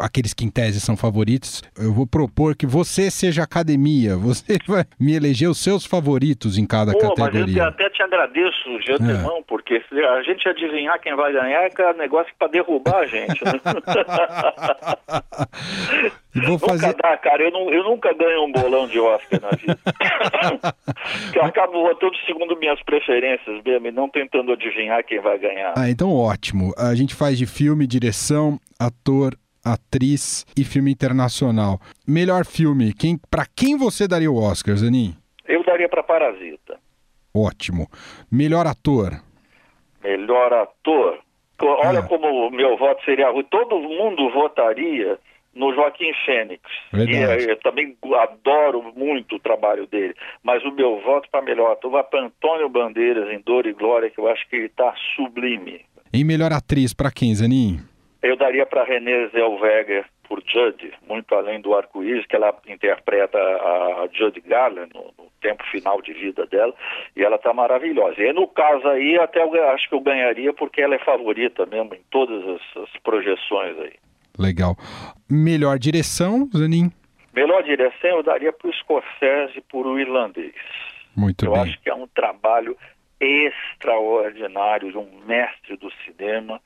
aqueles 0.00 0.34
que 0.34 0.44
em 0.44 0.50
tese 0.50 0.80
são 0.80 0.96
favoritos, 0.96 1.62
eu 1.78 1.92
vou 1.92 2.04
propor 2.06 2.56
que 2.56 2.66
você 2.66 3.10
seja 3.10 3.42
academia, 3.42 4.16
você 4.16 4.58
vai 4.66 4.84
me 4.98 5.14
eleger 5.14 5.48
os 5.48 5.58
seus 5.58 5.86
favoritos 5.86 6.58
em 6.58 6.66
cada 6.66 6.92
Pô, 6.92 6.98
categoria. 6.98 7.46
Mas 7.46 7.56
eu 7.56 7.64
até 7.64 7.88
te 7.90 8.02
agradeço 8.02 8.78
de 8.80 8.92
antemão, 8.92 9.38
é. 9.38 9.42
porque 9.46 9.82
se 9.88 10.00
a 10.00 10.22
gente 10.22 10.48
adivinhar 10.48 11.00
quem 11.00 11.14
vai 11.14 11.32
ganhar 11.32 11.64
é 11.64 11.70
negócio 11.94 12.32
para 12.38 12.48
derrubar 12.48 12.98
a 12.98 13.06
gente. 13.06 13.42
Né? 13.44 13.52
vou 16.46 16.58
fazer... 16.58 16.88
Nunca 16.88 17.02
dá, 17.02 17.16
cara, 17.16 17.42
eu, 17.42 17.50
não, 17.50 17.70
eu 17.70 17.84
nunca 17.84 18.12
ganho 18.14 18.44
um 18.44 18.52
bolão 18.52 18.86
de 18.88 18.98
Oscar 18.98 19.40
na 19.40 19.50
vida. 19.50 19.78
eu 21.34 21.44
acabo 21.44 21.82
votando 21.82 22.16
segundo 22.26 22.58
minhas 22.58 22.82
preferências 22.82 23.62
mesmo, 23.64 23.86
e 23.86 23.92
não 23.92 24.08
tentando 24.08 24.52
adivinhar 24.52 25.04
quem 25.04 25.20
vai 25.20 25.38
ganhar. 25.38 25.74
Ah, 25.76 25.88
então 25.88 26.14
ótimo. 26.14 26.74
A 26.76 26.94
gente 26.94 27.14
faz 27.14 27.38
de 27.38 27.46
filme, 27.46 27.86
direção, 27.86 28.58
ator, 28.78 29.34
atriz 29.64 30.44
e 30.56 30.64
filme 30.64 30.90
internacional. 30.90 31.80
Melhor 32.06 32.44
filme, 32.44 32.92
quem, 32.92 33.18
para 33.30 33.46
quem 33.46 33.76
você 33.76 34.08
daria 34.08 34.30
o 34.30 34.42
Oscar, 34.42 34.76
Zanin? 34.76 35.14
Eu 35.46 35.64
daria 35.64 35.88
para 35.88 36.02
Parasita. 36.02 36.78
Ótimo. 37.34 37.88
Melhor 38.30 38.66
ator? 38.66 39.20
Melhor 40.02 40.52
ator. 40.52 41.18
Olha 41.60 42.00
é. 42.00 42.02
como 42.02 42.26
o 42.26 42.50
meu 42.50 42.76
voto 42.76 43.04
seria. 43.04 43.26
Todo 43.44 43.78
mundo 43.78 44.30
votaria 44.30 45.18
no 45.54 45.72
Joaquim 45.74 46.12
Fênix. 46.24 46.62
Verdade. 46.92 47.44
E 47.44 47.50
eu 47.50 47.60
também 47.60 47.96
adoro 48.20 48.92
muito 48.96 49.36
o 49.36 49.40
trabalho 49.40 49.86
dele. 49.86 50.14
Mas 50.42 50.64
o 50.64 50.72
meu 50.72 51.00
voto 51.00 51.28
para 51.30 51.42
melhor 51.42 51.72
ator 51.72 51.90
vai 51.90 52.02
para 52.02 52.24
Antônio 52.24 52.68
Bandeiras 52.68 53.30
em 53.30 53.40
Dor 53.40 53.66
e 53.66 53.72
Glória, 53.72 54.10
que 54.10 54.18
eu 54.18 54.28
acho 54.28 54.48
que 54.48 54.56
ele 54.56 54.66
está 54.66 54.92
sublime. 55.14 55.84
Em 56.12 56.24
melhor 56.24 56.52
atriz, 56.52 56.92
para 56.92 57.10
quem, 57.10 57.34
Zanin? 57.34 57.80
Eu 58.22 58.36
daria 58.36 58.64
para 58.64 58.84
Renée 58.84 59.28
Zellweger 59.28 60.04
por 60.28 60.42
Judd, 60.46 60.92
muito 61.06 61.34
além 61.34 61.60
do 61.60 61.74
arco-íris, 61.74 62.24
que 62.26 62.36
ela 62.36 62.56
interpreta 62.66 63.36
a 63.36 64.08
Judd 64.12 64.40
Garland 64.40 64.90
no, 64.94 65.12
no, 65.18 65.30
tempo 65.42 65.64
final 65.72 66.00
de 66.00 66.12
vida 66.12 66.46
dela, 66.46 66.72
e 67.16 67.22
ela 67.24 67.34
está 67.34 67.52
maravilhosa. 67.52 68.22
E 68.22 68.32
no 68.32 68.46
caso 68.46 68.86
aí, 68.86 69.18
até 69.18 69.42
eu 69.42 69.70
acho 69.70 69.88
que 69.88 69.94
eu 69.94 70.00
ganharia, 70.00 70.52
porque 70.52 70.80
ela 70.80 70.94
é 70.94 70.98
favorita 71.00 71.66
mesmo 71.66 71.94
em 71.94 72.00
todas 72.10 72.42
as, 72.48 72.82
as 72.84 72.90
projeções 73.02 73.76
aí. 73.80 73.94
Legal. 74.38 74.76
Melhor 75.28 75.78
direção, 75.78 76.48
Zanin? 76.56 76.90
Melhor 77.34 77.62
direção 77.64 78.10
eu 78.10 78.22
daria 78.22 78.52
para 78.52 78.68
o 78.68 78.72
Scorsese 78.72 79.60
por 79.68 79.86
o 79.86 79.98
irlandês. 79.98 80.54
Muito 81.16 81.44
eu 81.44 81.52
bem. 81.52 81.60
Eu 81.60 81.64
acho 81.64 81.80
que 81.82 81.90
é 81.90 81.94
um 81.94 82.06
trabalho 82.06 82.76
extraordinário 83.20 84.90
de 84.90 84.98
um 84.98 85.08
mestre 85.26 85.76
do 85.76 85.90
cinema 86.04 86.60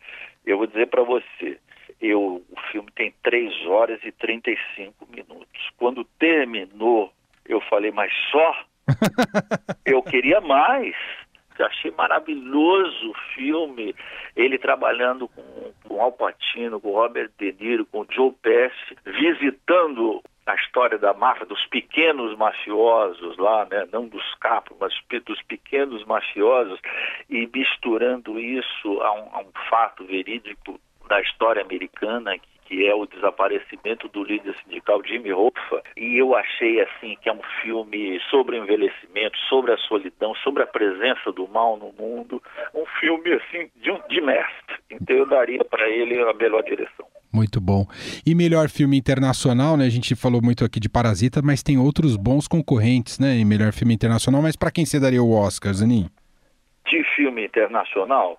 eu 0.47 0.59
vou 0.59 0.67
dizer 0.67 0.87
para 0.87 1.03
você, 1.03 1.59
eu, 2.01 2.43
o 2.49 2.61
filme 2.71 2.89
tem 2.95 3.13
3 3.23 3.67
horas 3.67 4.01
e 4.05 4.13
35 4.13 5.07
minutos. 5.11 5.71
Quando 5.77 6.05
terminou, 6.19 7.13
eu 7.49 7.61
falei, 7.63 7.91
mas 7.91 8.13
só? 8.31 8.65
eu 9.85 10.03
queria 10.03 10.41
mais. 10.41 10.95
Achei 11.59 11.91
maravilhoso 11.91 13.11
o 13.11 13.15
filme. 13.35 13.95
Ele 14.37 14.59
trabalhando 14.59 15.27
com, 15.29 15.73
com 15.85 16.01
Al 16.01 16.13
Pacino, 16.13 16.81
com 16.81 16.93
Robert 16.93 17.31
De 17.39 17.53
Niro, 17.59 17.87
com 17.87 18.07
Joe 18.11 18.33
Pesci, 18.43 18.97
visitando 19.05 20.23
a 20.47 20.55
história 20.55 20.97
da 20.97 21.13
máfia, 21.13 21.45
dos 21.45 21.65
pequenos 21.67 22.37
mafiosos 22.37 23.37
lá, 23.37 23.67
né? 23.69 23.87
não 23.93 24.07
dos 24.07 24.35
capos, 24.37 24.77
mas 24.81 24.95
dos 25.25 25.43
pequenos 25.43 26.05
mafiosos, 26.05 26.81
e 27.29 27.49
misturando 27.53 28.39
isso 28.39 29.01
a 29.03 29.13
um, 29.13 29.37
a 29.37 29.41
um 29.41 29.51
fato 29.69 30.05
verídico 30.05 30.81
da 31.09 31.21
história 31.21 31.63
americana, 31.63 32.39
que, 32.39 32.49
que, 32.67 32.87
é 32.87 32.95
o 32.95 33.07
desaparecimento 33.07 34.09
do 34.09 34.23
líder 34.23 34.55
sindical 34.63 35.03
Jimmy 35.05 35.33
Hoffa, 35.33 35.83
e 35.97 36.17
eu 36.17 36.37
achei 36.37 36.81
assim 36.81 37.17
que 37.21 37.29
é 37.29 37.33
um 37.33 37.43
filme 37.63 38.21
sobre 38.31 38.57
o 38.57 38.63
envelhecimento, 38.63 39.37
sobre 39.49 39.73
a 39.73 39.79
solidão, 39.79 40.35
sobre 40.37 40.63
a 40.63 40.67
presença 40.67 41.33
do 41.33 41.49
mal 41.49 41.77
no 41.77 41.93
mundo, 41.93 42.41
um 42.73 42.87
filme 43.01 43.33
assim 43.33 43.71
de, 43.77 43.93
de 44.09 44.21
mestre. 44.21 44.77
Então 44.91 45.17
eu 45.17 45.27
daria 45.27 45.65
para 45.65 45.89
ele 45.89 46.21
a 46.23 46.33
melhor 46.33 46.63
direção. 46.63 47.07
Muito 47.33 47.61
bom. 47.61 47.87
E 48.27 48.35
melhor 48.35 48.69
filme 48.69 48.97
internacional, 48.97 49.77
né? 49.77 49.85
A 49.85 49.91
gente 49.91 50.15
falou 50.15 50.41
muito 50.43 50.65
aqui 50.65 50.81
de 50.81 50.89
Parasita, 50.89 51.43
mas 51.43 51.63
tem 51.63 51.79
outros 51.79 52.17
bons 52.17 52.49
concorrentes, 52.49 53.19
né? 53.19 53.35
Em 53.37 53.45
melhor 53.45 53.73
filme 53.73 53.95
internacional. 53.95 54.41
Mas 54.43 54.57
para 54.57 54.71
quem 54.71 54.85
você 54.85 54.99
daria 54.99 55.23
o 55.23 55.33
Oscar, 55.33 55.73
Zanin? 55.75 56.09
De 56.87 57.03
filme 57.17 57.45
internacional, 57.45 58.39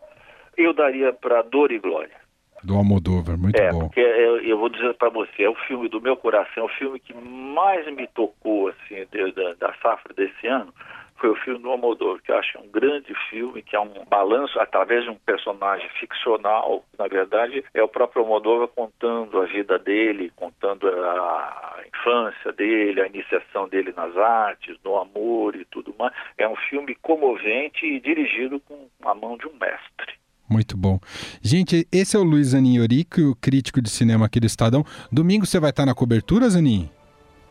eu 0.57 0.73
daria 0.73 1.13
para 1.13 1.41
Dor 1.41 1.71
e 1.71 1.79
Glória. 1.79 2.15
Do 2.63 2.75
Almodóvar, 2.75 3.37
muito 3.37 3.59
é, 3.59 3.71
bom. 3.71 3.81
Porque 3.81 3.99
eu, 3.99 4.41
eu 4.41 4.57
vou 4.57 4.69
dizer 4.69 4.93
para 4.95 5.09
você, 5.09 5.43
é 5.43 5.49
o 5.49 5.55
filme 5.67 5.87
do 5.87 6.01
meu 6.01 6.17
coração, 6.17 6.63
é 6.63 6.65
o 6.65 6.69
filme 6.69 6.99
que 6.99 7.13
mais 7.13 7.85
me 7.93 8.07
tocou 8.07 8.69
assim 8.69 9.05
de, 9.11 9.31
da, 9.31 9.53
da 9.53 9.73
safra 9.81 10.13
desse 10.15 10.47
ano 10.47 10.73
foi 11.17 11.29
o 11.29 11.35
filme 11.35 11.59
do 11.59 11.69
Almodóvar, 11.69 12.21
que 12.21 12.31
eu 12.31 12.37
acho 12.37 12.59
um 12.59 12.67
grande 12.69 13.13
filme, 13.29 13.61
que 13.61 13.75
é 13.75 13.79
um 13.79 14.05
balanço 14.09 14.59
através 14.59 15.03
de 15.03 15.09
um 15.09 15.15
personagem 15.15 15.89
ficcional, 15.99 16.83
na 16.97 17.07
verdade 17.07 17.63
é 17.73 17.83
o 17.83 17.87
próprio 17.87 18.23
Almodóvar 18.23 18.67
contando 18.69 19.41
a 19.41 19.45
vida 19.45 19.77
dele, 19.79 20.31
contando 20.35 20.87
a 20.87 21.81
infância 21.87 22.51
dele, 22.53 23.01
a 23.01 23.07
iniciação 23.07 23.67
dele 23.67 23.93
nas 23.95 24.15
artes, 24.17 24.77
no 24.83 24.97
amor 24.97 25.55
e 25.55 25.65
tudo 25.65 25.93
mais. 25.97 26.13
É 26.37 26.47
um 26.47 26.55
filme 26.55 26.95
comovente 26.95 27.85
e 27.85 27.99
dirigido 27.99 28.59
com 28.59 28.87
a 29.03 29.13
mão 29.13 29.37
de 29.37 29.47
um 29.47 29.53
mestre. 29.53 30.17
Muito 30.49 30.77
bom. 30.77 30.99
Gente, 31.41 31.85
esse 31.91 32.15
é 32.15 32.19
o 32.19 32.23
Luiz 32.23 32.47
Zanin 32.47 32.79
o 32.79 33.35
crítico 33.35 33.81
de 33.81 33.89
cinema 33.89 34.25
aqui 34.25 34.39
do 34.39 34.45
Estadão. 34.45 34.85
Domingo 35.11 35.45
você 35.45 35.59
vai 35.59 35.71
estar 35.71 35.85
na 35.85 35.93
cobertura, 35.93 36.49
Zanin? 36.49 36.89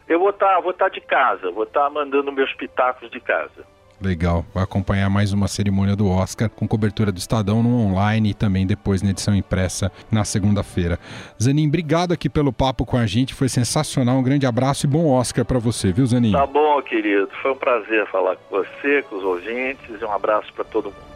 Eu 0.08 0.20
vou 0.20 0.30
estar 0.30 0.54
tá, 0.54 0.60
vou 0.60 0.72
tá 0.72 0.88
de 0.88 1.00
casa, 1.00 1.50
vou 1.50 1.64
estar 1.64 1.84
tá 1.84 1.90
mandando 1.90 2.30
meus 2.30 2.52
pitacos 2.54 3.10
de 3.10 3.20
casa. 3.20 3.66
Legal, 4.00 4.44
vai 4.52 4.62
acompanhar 4.62 5.08
mais 5.08 5.32
uma 5.32 5.48
cerimônia 5.48 5.96
do 5.96 6.06
Oscar 6.06 6.50
com 6.50 6.68
cobertura 6.68 7.10
do 7.10 7.16
Estadão 7.16 7.62
no 7.62 7.86
online 7.86 8.30
e 8.30 8.34
também 8.34 8.66
depois 8.66 9.00
na 9.00 9.10
edição 9.10 9.34
impressa 9.34 9.90
na 10.12 10.22
segunda-feira. 10.22 10.98
Zanin, 11.42 11.66
obrigado 11.66 12.12
aqui 12.12 12.28
pelo 12.28 12.52
papo 12.52 12.84
com 12.84 12.98
a 12.98 13.06
gente, 13.06 13.32
foi 13.32 13.48
sensacional. 13.48 14.18
Um 14.18 14.22
grande 14.22 14.44
abraço 14.46 14.84
e 14.84 14.88
bom 14.88 15.10
Oscar 15.10 15.46
para 15.46 15.58
você, 15.58 15.92
viu, 15.92 16.04
Zanin? 16.04 16.32
Tá 16.32 16.46
bom, 16.46 16.82
querido. 16.82 17.30
Foi 17.40 17.52
um 17.52 17.56
prazer 17.56 18.06
falar 18.08 18.36
com 18.36 18.58
você, 18.58 19.02
com 19.08 19.16
os 19.16 19.24
ouvintes 19.24 20.00
e 20.00 20.04
um 20.04 20.12
abraço 20.12 20.52
para 20.52 20.64
todo 20.64 20.90
mundo. 20.90 21.15